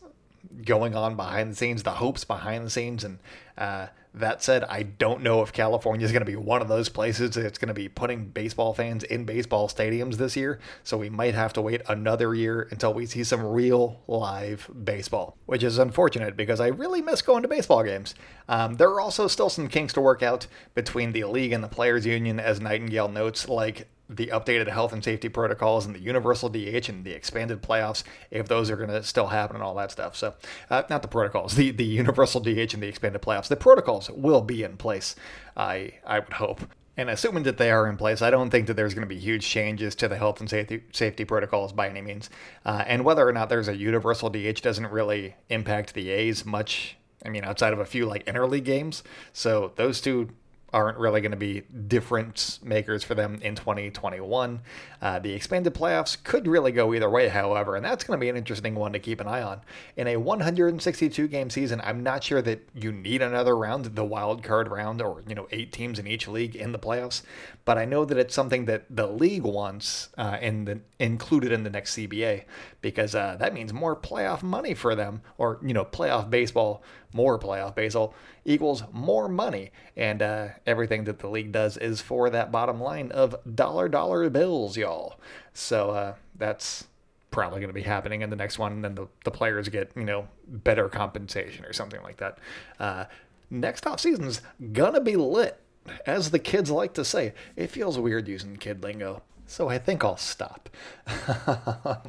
going 0.63 0.95
on 0.95 1.15
behind 1.15 1.51
the 1.51 1.55
scenes, 1.55 1.83
the 1.83 1.91
hopes 1.91 2.23
behind 2.23 2.65
the 2.65 2.69
scenes, 2.69 3.03
and 3.03 3.19
uh, 3.57 3.87
that 4.19 4.43
said, 4.43 4.63
I 4.65 4.83
don't 4.83 5.21
know 5.21 5.41
if 5.41 5.51
California 5.51 6.05
is 6.05 6.11
going 6.11 6.21
to 6.21 6.25
be 6.25 6.35
one 6.35 6.61
of 6.61 6.67
those 6.67 6.89
places 6.89 7.31
that's 7.31 7.57
going 7.57 7.67
to 7.67 7.73
be 7.73 7.89
putting 7.89 8.27
baseball 8.27 8.73
fans 8.73 9.03
in 9.03 9.25
baseball 9.25 9.67
stadiums 9.67 10.15
this 10.15 10.35
year. 10.35 10.59
So 10.83 10.97
we 10.97 11.09
might 11.09 11.35
have 11.35 11.53
to 11.53 11.61
wait 11.61 11.81
another 11.87 12.33
year 12.33 12.67
until 12.71 12.93
we 12.93 13.05
see 13.05 13.23
some 13.23 13.43
real 13.43 14.01
live 14.07 14.69
baseball, 14.83 15.37
which 15.45 15.63
is 15.63 15.77
unfortunate 15.77 16.37
because 16.37 16.59
I 16.59 16.67
really 16.67 17.01
miss 17.01 17.21
going 17.21 17.41
to 17.43 17.47
baseball 17.47 17.83
games. 17.83 18.15
Um, 18.47 18.75
there 18.75 18.89
are 18.89 19.01
also 19.01 19.27
still 19.27 19.49
some 19.49 19.67
kinks 19.67 19.93
to 19.93 20.01
work 20.01 20.23
out 20.23 20.47
between 20.73 21.11
the 21.11 21.23
league 21.25 21.51
and 21.51 21.63
the 21.63 21.67
players' 21.67 22.05
union, 22.05 22.39
as 22.39 22.61
Nightingale 22.61 23.09
notes, 23.09 23.49
like 23.49 23.87
the 24.09 24.27
updated 24.27 24.67
health 24.67 24.93
and 24.93 25.03
safety 25.03 25.29
protocols 25.29 25.85
and 25.85 25.95
the 25.95 25.99
universal 25.99 26.49
DH 26.49 26.89
and 26.89 27.03
the 27.03 27.11
expanded 27.11 27.61
playoffs, 27.61 28.03
if 28.29 28.47
those 28.47 28.69
are 28.69 28.75
going 28.75 28.89
to 28.89 29.03
still 29.03 29.27
happen 29.27 29.55
and 29.55 29.63
all 29.63 29.75
that 29.75 29.91
stuff. 29.91 30.15
So, 30.15 30.35
uh, 30.69 30.83
not 30.89 31.01
the 31.01 31.07
protocols, 31.07 31.55
the, 31.55 31.71
the 31.71 31.85
universal 31.85 32.41
DH 32.41 32.73
and 32.73 32.83
the 32.83 32.87
expanded 32.87 33.21
playoffs. 33.21 33.47
The 33.47 33.55
protocols 33.55 34.09
will 34.11 34.41
be 34.41 34.63
in 34.63 34.77
place, 34.77 35.15
I, 35.57 35.93
I 36.05 36.19
would 36.19 36.33
hope. 36.33 36.61
And 36.97 37.09
assuming 37.09 37.43
that 37.43 37.57
they 37.57 37.71
are 37.71 37.87
in 37.87 37.97
place, 37.97 38.21
I 38.21 38.29
don't 38.29 38.49
think 38.49 38.67
that 38.67 38.75
there's 38.75 38.93
going 38.93 39.07
to 39.07 39.13
be 39.13 39.19
huge 39.19 39.45
changes 39.45 39.95
to 39.95 40.07
the 40.07 40.15
health 40.17 40.39
and 40.39 40.49
safety 40.49 40.83
safety 40.93 41.25
protocols 41.25 41.73
by 41.73 41.89
any 41.89 42.01
means. 42.01 42.29
Uh, 42.65 42.83
and 42.87 43.03
whether 43.03 43.27
or 43.27 43.33
not 43.33 43.49
there's 43.49 43.67
a 43.67 43.75
universal 43.75 44.29
DH 44.29 44.61
doesn't 44.61 44.89
really 44.91 45.35
impact 45.49 45.93
the 45.93 46.09
A's 46.09 46.45
much. 46.45 46.95
I 47.25 47.29
mean, 47.29 47.43
outside 47.43 47.73
of 47.73 47.79
a 47.79 47.85
few 47.85 48.05
like 48.05 48.25
interleague 48.27 48.63
games. 48.63 49.03
So 49.33 49.73
those 49.75 49.99
two 49.99 50.29
aren't 50.73 50.97
really 50.97 51.21
going 51.21 51.31
to 51.31 51.37
be 51.37 51.61
difference 51.87 52.59
makers 52.61 53.03
for 53.03 53.15
them 53.15 53.39
in 53.41 53.55
2021. 53.55 54.59
Uh, 55.01 55.19
the 55.19 55.33
expanded 55.33 55.73
playoffs 55.73 56.21
could 56.21 56.47
really 56.47 56.71
go 56.71 56.93
either 56.93 57.09
way, 57.09 57.29
however, 57.29 57.75
and 57.75 57.85
that's 57.85 58.03
going 58.03 58.19
to 58.19 58.21
be 58.21 58.29
an 58.29 58.35
interesting 58.35 58.75
one 58.75 58.91
to 58.91 58.99
keep 58.99 59.21
an 59.21 59.27
eye 59.27 59.41
on. 59.41 59.61
In 59.95 60.07
a 60.07 60.17
162 60.17 61.27
game 61.27 61.49
season, 61.49 61.79
I'm 61.83 62.03
not 62.03 62.23
sure 62.23 62.41
that 62.41 62.67
you 62.73 62.91
need 62.91 63.21
another 63.21 63.55
round, 63.55 63.85
the 63.85 64.03
wild 64.03 64.43
card 64.43 64.69
round, 64.69 65.01
or 65.01 65.23
you 65.27 65.35
know 65.35 65.47
eight 65.51 65.71
teams 65.71 65.97
in 65.97 66.07
each 66.07 66.27
league 66.27 66.55
in 66.55 66.71
the 66.71 66.79
playoffs. 66.79 67.21
But 67.63 67.77
I 67.77 67.85
know 67.85 68.03
that 68.05 68.17
it's 68.17 68.35
something 68.35 68.65
that 68.65 68.83
the 68.89 69.07
league 69.07 69.43
wants 69.43 70.09
uh, 70.17 70.37
in 70.41 70.65
the, 70.65 70.79
included 70.99 71.51
in 71.51 71.63
the 71.63 71.69
next 71.69 71.95
CBA 71.95 72.43
because 72.81 73.15
uh, 73.15 73.37
that 73.39 73.53
means 73.53 73.71
more 73.71 73.95
playoff 73.95 74.43
money 74.43 74.73
for 74.73 74.93
them, 74.93 75.21
or 75.37 75.59
you 75.63 75.73
know 75.73 75.85
playoff 75.85 76.29
baseball, 76.29 76.83
more 77.13 77.39
playoff 77.39 77.75
baseball 77.75 78.13
equals 78.45 78.83
more 78.91 79.27
money. 79.27 79.71
And 79.97 80.21
uh, 80.21 80.47
everything 80.65 81.05
that 81.05 81.19
the 81.19 81.27
league 81.29 81.51
does 81.51 81.77
is 81.77 82.01
for 82.01 82.29
that 82.29 82.51
bottom 82.51 82.81
line 82.81 83.11
of 83.11 83.35
dollar 83.55 83.87
dollar 83.89 84.29
bills, 84.29 84.77
y'all. 84.77 85.19
So 85.53 85.91
uh, 85.91 86.15
that's 86.37 86.87
probably 87.31 87.59
going 87.59 87.69
to 87.69 87.73
be 87.73 87.81
happening 87.81 88.21
in 88.21 88.29
the 88.29 88.35
next 88.35 88.57
one. 88.57 88.71
And 88.71 88.83
then 88.83 88.95
the, 88.95 89.07
the 89.23 89.31
players 89.31 89.67
get, 89.69 89.91
you 89.95 90.05
know, 90.05 90.27
better 90.47 90.87
compensation 90.89 91.65
or 91.65 91.73
something 91.73 92.01
like 92.01 92.17
that. 92.17 92.37
Uh, 92.79 93.05
next 93.49 93.85
off 93.85 93.99
season's 93.99 94.41
gonna 94.73 95.01
be 95.01 95.15
lit. 95.15 95.59
As 96.05 96.31
the 96.31 96.39
kids 96.39 96.71
like 96.71 96.93
to 96.95 97.05
say, 97.05 97.33
it 97.55 97.67
feels 97.67 97.99
weird 97.99 98.27
using 98.27 98.57
kid 98.57 98.81
lingo 98.83 99.21
so 99.47 99.69
I 99.69 99.77
think 99.77 100.03
I'll 100.03 100.17
stop. 100.17 100.69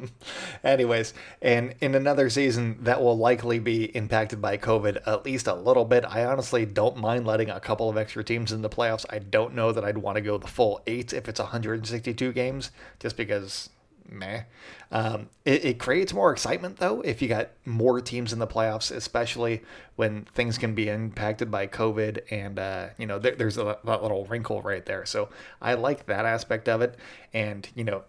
Anyways, 0.63 1.13
and 1.41 1.75
in 1.81 1.95
another 1.95 2.29
season 2.29 2.77
that 2.81 3.01
will 3.01 3.17
likely 3.17 3.59
be 3.59 3.95
impacted 3.95 4.41
by 4.41 4.57
COVID 4.57 5.07
at 5.07 5.25
least 5.25 5.47
a 5.47 5.53
little 5.53 5.85
bit, 5.85 6.05
I 6.05 6.25
honestly 6.25 6.65
don't 6.65 6.97
mind 6.97 7.25
letting 7.25 7.49
a 7.49 7.59
couple 7.59 7.89
of 7.89 7.97
extra 7.97 8.23
teams 8.23 8.51
in 8.51 8.61
the 8.61 8.69
playoffs. 8.69 9.05
I 9.09 9.19
don't 9.19 9.53
know 9.53 9.71
that 9.71 9.85
I'd 9.85 9.99
want 9.99 10.15
to 10.15 10.21
go 10.21 10.37
the 10.37 10.47
full 10.47 10.81
eight 10.87 11.13
if 11.13 11.27
it's 11.27 11.39
162 11.39 12.33
games, 12.33 12.71
just 12.99 13.15
because 13.17 13.69
meh. 14.09 14.43
Um, 14.91 15.29
it, 15.45 15.65
it, 15.65 15.79
creates 15.79 16.13
more 16.13 16.31
excitement 16.31 16.77
though 16.77 17.01
if 17.01 17.21
you 17.21 17.27
got 17.27 17.49
more 17.65 17.99
teams 17.99 18.31
in 18.31 18.39
the 18.39 18.47
playoffs, 18.47 18.95
especially 18.95 19.63
when 19.95 20.23
things 20.25 20.57
can 20.57 20.75
be 20.75 20.87
impacted 20.89 21.51
by 21.51 21.67
COVID 21.67 22.21
and 22.31 22.57
uh, 22.57 22.87
you 22.97 23.05
know 23.05 23.19
there, 23.19 23.35
there's 23.35 23.57
a, 23.57 23.77
that 23.83 24.01
little 24.01 24.25
wrinkle 24.25 24.61
right 24.61 24.85
there. 24.85 25.05
So 25.05 25.29
I 25.61 25.73
like 25.73 26.05
that 26.05 26.25
aspect 26.25 26.69
of 26.69 26.81
it, 26.81 26.95
and 27.33 27.67
you 27.75 27.83
know 27.83 28.03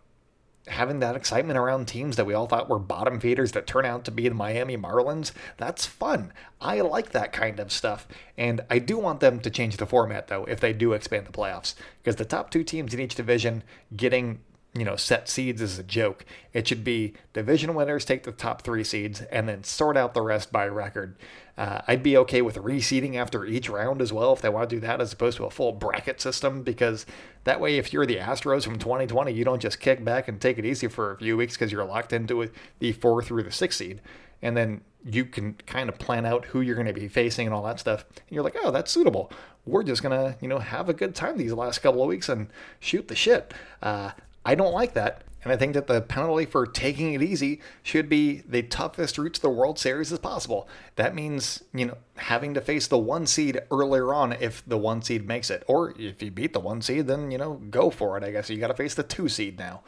having 0.69 1.01
that 1.01 1.17
excitement 1.17 1.59
around 1.59 1.89
teams 1.89 2.17
that 2.17 2.27
we 2.27 2.35
all 2.35 2.47
thought 2.47 2.69
were 2.69 2.79
bottom 2.79 3.21
feeders 3.21 3.53
that 3.53 3.67
turn 3.67 3.85
out 3.85 4.05
to 4.05 4.11
be 4.11 4.29
the 4.29 4.35
Miami 4.35 4.77
Marlins, 4.77 5.33
that's 5.57 5.87
fun. 5.87 6.33
I 6.61 6.81
like 6.81 7.11
that 7.13 7.33
kind 7.33 7.59
of 7.59 7.73
stuff. 7.73 8.07
And 8.37 8.61
I 8.71 8.79
do 8.79 8.99
want 8.99 9.21
them 9.21 9.41
to 9.41 9.51
change 9.51 9.77
the 9.77 9.87
format, 9.87 10.29
though, 10.29 10.45
if 10.45 10.61
they 10.61 10.73
do 10.73 10.93
expand 10.93 11.27
the 11.27 11.33
playoffs, 11.33 11.75
because 11.99 12.17
the 12.17 12.25
top 12.25 12.51
two 12.51 12.65
teams 12.65 12.95
in 12.95 13.01
each 13.01 13.15
division 13.15 13.63
getting 13.97 14.41
you 14.75 14.85
know, 14.85 14.97
set 14.97 15.29
seeds 15.29 15.63
is 15.63 15.79
a 15.79 15.83
joke. 15.83 16.25
It 16.53 16.69
should 16.69 16.85
be 16.85 17.15
division 17.33 17.75
winners 17.75 18.05
take 18.05 18.25
the 18.25 18.33
top 18.33 18.63
three 18.63 18.85
seeds 18.85 19.23
and 19.23 19.49
then 19.49 19.65
sort 19.65 19.97
out 19.97 20.15
the 20.15 20.23
rest 20.23 20.53
by 20.53 20.67
record. 20.69 21.17
Uh, 21.57 21.81
I'd 21.89 22.03
be 22.03 22.17
okay 22.19 22.43
with 22.43 22.57
reseeding 22.57 23.17
after 23.17 23.45
each 23.45 23.69
round 23.69 24.01
as 24.01 24.13
well 24.13 24.33
if 24.33 24.41
they 24.41 24.49
want 24.49 24.71
to 24.71 24.77
do 24.77 24.81
that 24.81 25.01
as 25.01 25.13
opposed 25.13 25.39
to 25.39 25.45
a 25.45 25.51
full 25.51 25.73
bracket 25.73 26.21
system 26.21 26.63
because 26.63 27.07
that 27.45 27.61
way, 27.61 27.79
if 27.79 27.93
you're 27.93 28.07
the 28.07 28.17
Astros 28.17 28.65
from 28.65 28.79
2020, 28.79 29.33
you 29.33 29.45
don't 29.45 29.61
just 29.61 29.81
kick 29.81 30.05
back 30.05 30.29
and 30.29 30.41
take 30.41 30.59
it 30.59 30.65
easy 30.65 30.87
for 30.87 31.13
a 31.13 31.17
few 31.17 31.37
weeks 31.37 31.55
because 31.55 31.73
you're 31.73 31.85
locked 31.85 32.13
into 32.13 32.51
the 32.79 32.93
four 32.93 33.23
through 33.23 33.43
the 33.43 33.51
six 33.51 33.77
seed. 33.77 34.01
And 34.43 34.57
then 34.57 34.83
you 35.05 35.25
can 35.25 35.55
kind 35.67 35.89
of 35.89 35.99
plan 35.99 36.27
out 36.27 36.45
who 36.45 36.61
you're 36.61 36.75
going 36.75 36.87
to 36.87 36.93
be 36.93 37.09
facing 37.09 37.47
and 37.47 37.55
all 37.55 37.63
that 37.65 37.81
stuff. 37.81 38.05
And 38.11 38.31
you're 38.31 38.45
like, 38.45 38.57
oh, 38.63 38.71
that's 38.71 38.93
suitable. 38.93 39.33
We're 39.65 39.83
just 39.83 40.03
going 40.03 40.13
to, 40.13 40.37
you 40.41 40.49
know, 40.49 40.59
have 40.59 40.89
a 40.89 40.95
good 40.95 41.15
time 41.15 41.39
these 41.39 41.53
last 41.53 41.79
couple 41.79 42.03
of 42.03 42.09
weeks 42.09 42.29
and 42.29 42.49
shoot 42.81 43.09
the 43.09 43.17
shit. 43.17 43.55
Uh, 43.83 44.11
I 44.45 44.55
don't 44.55 44.73
like 44.73 44.95
that. 44.95 45.25
And 45.45 45.53
I 45.53 45.57
think 45.57 45.75
that 45.75 45.87
the 45.87 46.01
penalty 46.01 46.47
for 46.47 46.67
taking 46.67 47.15
it 47.15 47.23
easy 47.23 47.61
should 47.83 48.09
be 48.09 48.43
the 48.47 48.63
toughest 48.63 49.19
route 49.19 49.35
to 49.35 49.41
the 49.41 49.49
World 49.49 49.79
Series 49.79 50.13
as 50.13 50.19
possible. 50.19 50.69
That 50.97 51.15
means, 51.15 51.63
you 51.73 51.87
know, 51.87 51.97
having 52.17 52.55
to 52.55 52.61
face 52.61 52.89
the 52.89 52.99
one 52.99 53.27
seed 53.27 53.61
earlier 53.71 54.13
on 54.13 54.33
if 54.33 54.63
the 54.67 54.77
one 54.77 55.01
seed 55.01 55.29
makes 55.29 55.49
it. 55.49 55.63
Or 55.69 55.95
if 55.99 56.23
you 56.23 56.33
beat 56.33 56.55
the 56.55 56.61
one 56.61 56.83
seed, 56.83 57.07
then, 57.07 57.31
you 57.31 57.39
know, 57.39 57.55
go 57.71 57.89
for 57.89 58.19
it. 58.19 58.25
I 58.25 58.33
guess 58.33 58.51
you 58.51 58.59
got 58.59 58.69
to 58.69 58.75
face 58.75 58.95
the 58.95 59.05
two 59.05 59.29
seed 59.29 59.59
now. 59.59 59.83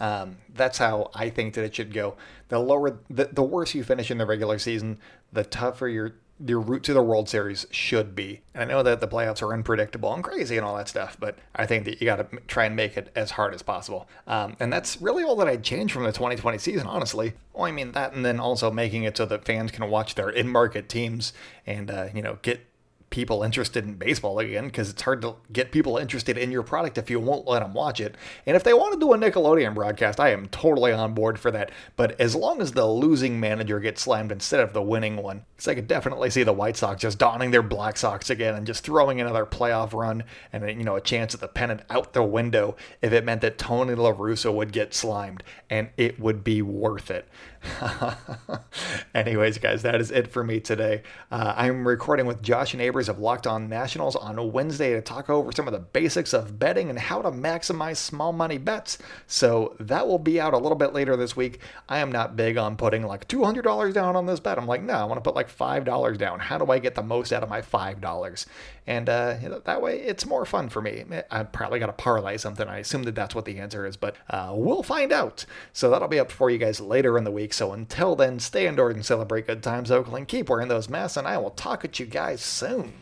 Um, 0.00 0.38
that's 0.52 0.78
how 0.78 1.10
I 1.14 1.28
think 1.28 1.54
that 1.54 1.64
it 1.64 1.74
should 1.74 1.92
go. 1.92 2.16
The 2.48 2.58
lower, 2.58 2.98
the, 3.10 3.26
the 3.26 3.42
worse 3.42 3.74
you 3.74 3.84
finish 3.84 4.10
in 4.10 4.18
the 4.18 4.26
regular 4.26 4.58
season, 4.58 4.98
the 5.32 5.44
tougher 5.44 5.86
your 5.86 6.14
your 6.44 6.60
route 6.60 6.82
to 6.84 6.92
the 6.92 7.02
World 7.02 7.28
Series 7.28 7.66
should 7.70 8.14
be. 8.14 8.40
And 8.54 8.62
I 8.62 8.66
know 8.66 8.82
that 8.82 9.00
the 9.00 9.08
playoffs 9.08 9.42
are 9.42 9.52
unpredictable 9.52 10.12
and 10.12 10.22
crazy 10.22 10.56
and 10.56 10.66
all 10.66 10.76
that 10.76 10.88
stuff, 10.88 11.16
but 11.18 11.38
I 11.54 11.66
think 11.66 11.84
that 11.84 12.00
you 12.00 12.06
got 12.06 12.16
to 12.16 12.38
try 12.48 12.64
and 12.64 12.74
make 12.74 12.96
it 12.96 13.10
as 13.14 13.32
hard 13.32 13.54
as 13.54 13.62
possible. 13.62 14.08
Um, 14.26 14.56
and 14.58 14.72
that's 14.72 15.00
really 15.00 15.22
all 15.22 15.36
that 15.36 15.48
I'd 15.48 15.62
change 15.62 15.92
from 15.92 16.02
the 16.02 16.12
2020 16.12 16.58
season, 16.58 16.86
honestly. 16.86 17.34
Well, 17.52 17.64
I 17.64 17.70
mean 17.70 17.92
that, 17.92 18.14
and 18.14 18.24
then 18.24 18.40
also 18.40 18.70
making 18.70 19.04
it 19.04 19.16
so 19.16 19.26
that 19.26 19.44
fans 19.44 19.70
can 19.70 19.88
watch 19.88 20.16
their 20.16 20.28
in-market 20.28 20.88
teams 20.88 21.32
and 21.66 21.90
uh, 21.90 22.08
you 22.12 22.22
know 22.22 22.38
get 22.42 22.66
people 23.14 23.44
interested 23.44 23.84
in 23.84 23.94
baseball 23.94 24.40
again 24.40 24.66
because 24.66 24.90
it's 24.90 25.02
hard 25.02 25.22
to 25.22 25.36
get 25.52 25.70
people 25.70 25.96
interested 25.96 26.36
in 26.36 26.50
your 26.50 26.64
product 26.64 26.98
if 26.98 27.08
you 27.08 27.20
won't 27.20 27.46
let 27.46 27.60
them 27.60 27.72
watch 27.72 28.00
it. 28.00 28.16
And 28.44 28.56
if 28.56 28.64
they 28.64 28.74
want 28.74 28.92
to 28.92 28.98
do 28.98 29.12
a 29.12 29.16
Nickelodeon 29.16 29.72
broadcast, 29.72 30.18
I 30.18 30.30
am 30.30 30.48
totally 30.48 30.90
on 30.90 31.14
board 31.14 31.38
for 31.38 31.52
that. 31.52 31.70
But 31.94 32.20
as 32.20 32.34
long 32.34 32.60
as 32.60 32.72
the 32.72 32.88
losing 32.88 33.38
manager 33.38 33.78
gets 33.78 34.02
slammed 34.02 34.32
instead 34.32 34.58
of 34.58 34.72
the 34.72 34.82
winning 34.82 35.14
one, 35.14 35.44
because 35.54 35.68
I 35.68 35.76
could 35.76 35.86
definitely 35.86 36.28
see 36.28 36.42
the 36.42 36.52
White 36.52 36.76
Sox 36.76 37.02
just 37.02 37.18
donning 37.18 37.52
their 37.52 37.62
black 37.62 37.96
socks 37.96 38.30
again 38.30 38.56
and 38.56 38.66
just 38.66 38.82
throwing 38.82 39.20
another 39.20 39.46
playoff 39.46 39.92
run 39.92 40.24
and 40.52 40.68
you 40.68 40.82
know 40.82 40.96
a 40.96 41.00
chance 41.00 41.34
at 41.34 41.40
the 41.40 41.46
pennant 41.46 41.82
out 41.90 42.14
the 42.14 42.24
window 42.24 42.74
if 43.00 43.12
it 43.12 43.24
meant 43.24 43.42
that 43.42 43.58
Tony 43.58 43.94
La 43.94 44.12
Russa 44.12 44.52
would 44.52 44.72
get 44.72 44.92
slimed, 44.92 45.44
and 45.70 45.90
it 45.96 46.18
would 46.18 46.42
be 46.42 46.62
worth 46.62 47.12
it. 47.12 47.28
Anyways, 49.14 49.58
guys, 49.58 49.82
that 49.82 50.00
is 50.00 50.10
it 50.10 50.28
for 50.28 50.44
me 50.44 50.60
today. 50.60 51.02
Uh, 51.30 51.54
I'm 51.56 51.86
recording 51.86 52.26
with 52.26 52.42
Josh 52.42 52.74
and 52.74 52.80
Neighbors 52.80 53.08
of 53.08 53.18
Locked 53.18 53.46
On 53.46 53.68
Nationals 53.68 54.16
on 54.16 54.52
Wednesday 54.52 54.92
to 54.92 55.00
talk 55.00 55.30
over 55.30 55.52
some 55.52 55.66
of 55.66 55.72
the 55.72 55.80
basics 55.80 56.32
of 56.32 56.58
betting 56.58 56.90
and 56.90 56.98
how 56.98 57.22
to 57.22 57.30
maximize 57.30 57.96
small 57.96 58.32
money 58.32 58.58
bets. 58.58 58.98
So 59.26 59.76
that 59.80 60.06
will 60.06 60.18
be 60.18 60.40
out 60.40 60.54
a 60.54 60.58
little 60.58 60.76
bit 60.76 60.92
later 60.92 61.16
this 61.16 61.36
week. 61.36 61.60
I 61.88 61.98
am 61.98 62.12
not 62.12 62.36
big 62.36 62.56
on 62.56 62.76
putting 62.76 63.04
like 63.04 63.28
$200 63.28 63.92
down 63.92 64.16
on 64.16 64.26
this 64.26 64.40
bet. 64.40 64.58
I'm 64.58 64.66
like, 64.66 64.82
no, 64.82 64.94
I 64.94 65.04
want 65.04 65.16
to 65.16 65.28
put 65.28 65.36
like 65.36 65.54
$5 65.54 66.18
down. 66.18 66.40
How 66.40 66.58
do 66.58 66.70
I 66.70 66.78
get 66.78 66.94
the 66.94 67.02
most 67.02 67.32
out 67.32 67.42
of 67.42 67.48
my 67.48 67.62
$5? 67.62 68.46
And 68.86 69.08
uh, 69.08 69.36
that 69.64 69.80
way 69.80 70.00
it's 70.00 70.26
more 70.26 70.44
fun 70.44 70.68
for 70.68 70.82
me. 70.82 71.04
I 71.30 71.44
probably 71.44 71.78
got 71.78 71.86
to 71.86 71.92
parlay 71.92 72.36
something. 72.36 72.68
I 72.68 72.78
assume 72.78 73.04
that 73.04 73.14
that's 73.14 73.34
what 73.34 73.46
the 73.46 73.58
answer 73.58 73.86
is, 73.86 73.96
but 73.96 74.16
uh, 74.28 74.52
we'll 74.54 74.82
find 74.82 75.10
out. 75.12 75.46
So 75.72 75.88
that'll 75.88 76.08
be 76.08 76.18
up 76.18 76.30
for 76.30 76.50
you 76.50 76.58
guys 76.58 76.80
later 76.80 77.16
in 77.16 77.24
the 77.24 77.30
week. 77.30 77.53
So 77.54 77.72
until 77.72 78.16
then, 78.16 78.40
stay 78.40 78.66
indoors 78.66 78.96
and 78.96 79.06
celebrate 79.06 79.46
good 79.46 79.62
times, 79.62 79.92
Oakland. 79.92 80.26
Keep 80.26 80.48
wearing 80.48 80.66
those 80.66 80.88
masks, 80.88 81.16
and 81.16 81.28
I 81.28 81.38
will 81.38 81.50
talk 81.50 81.84
at 81.84 82.00
you 82.00 82.06
guys 82.06 82.40
soon. 82.40 82.92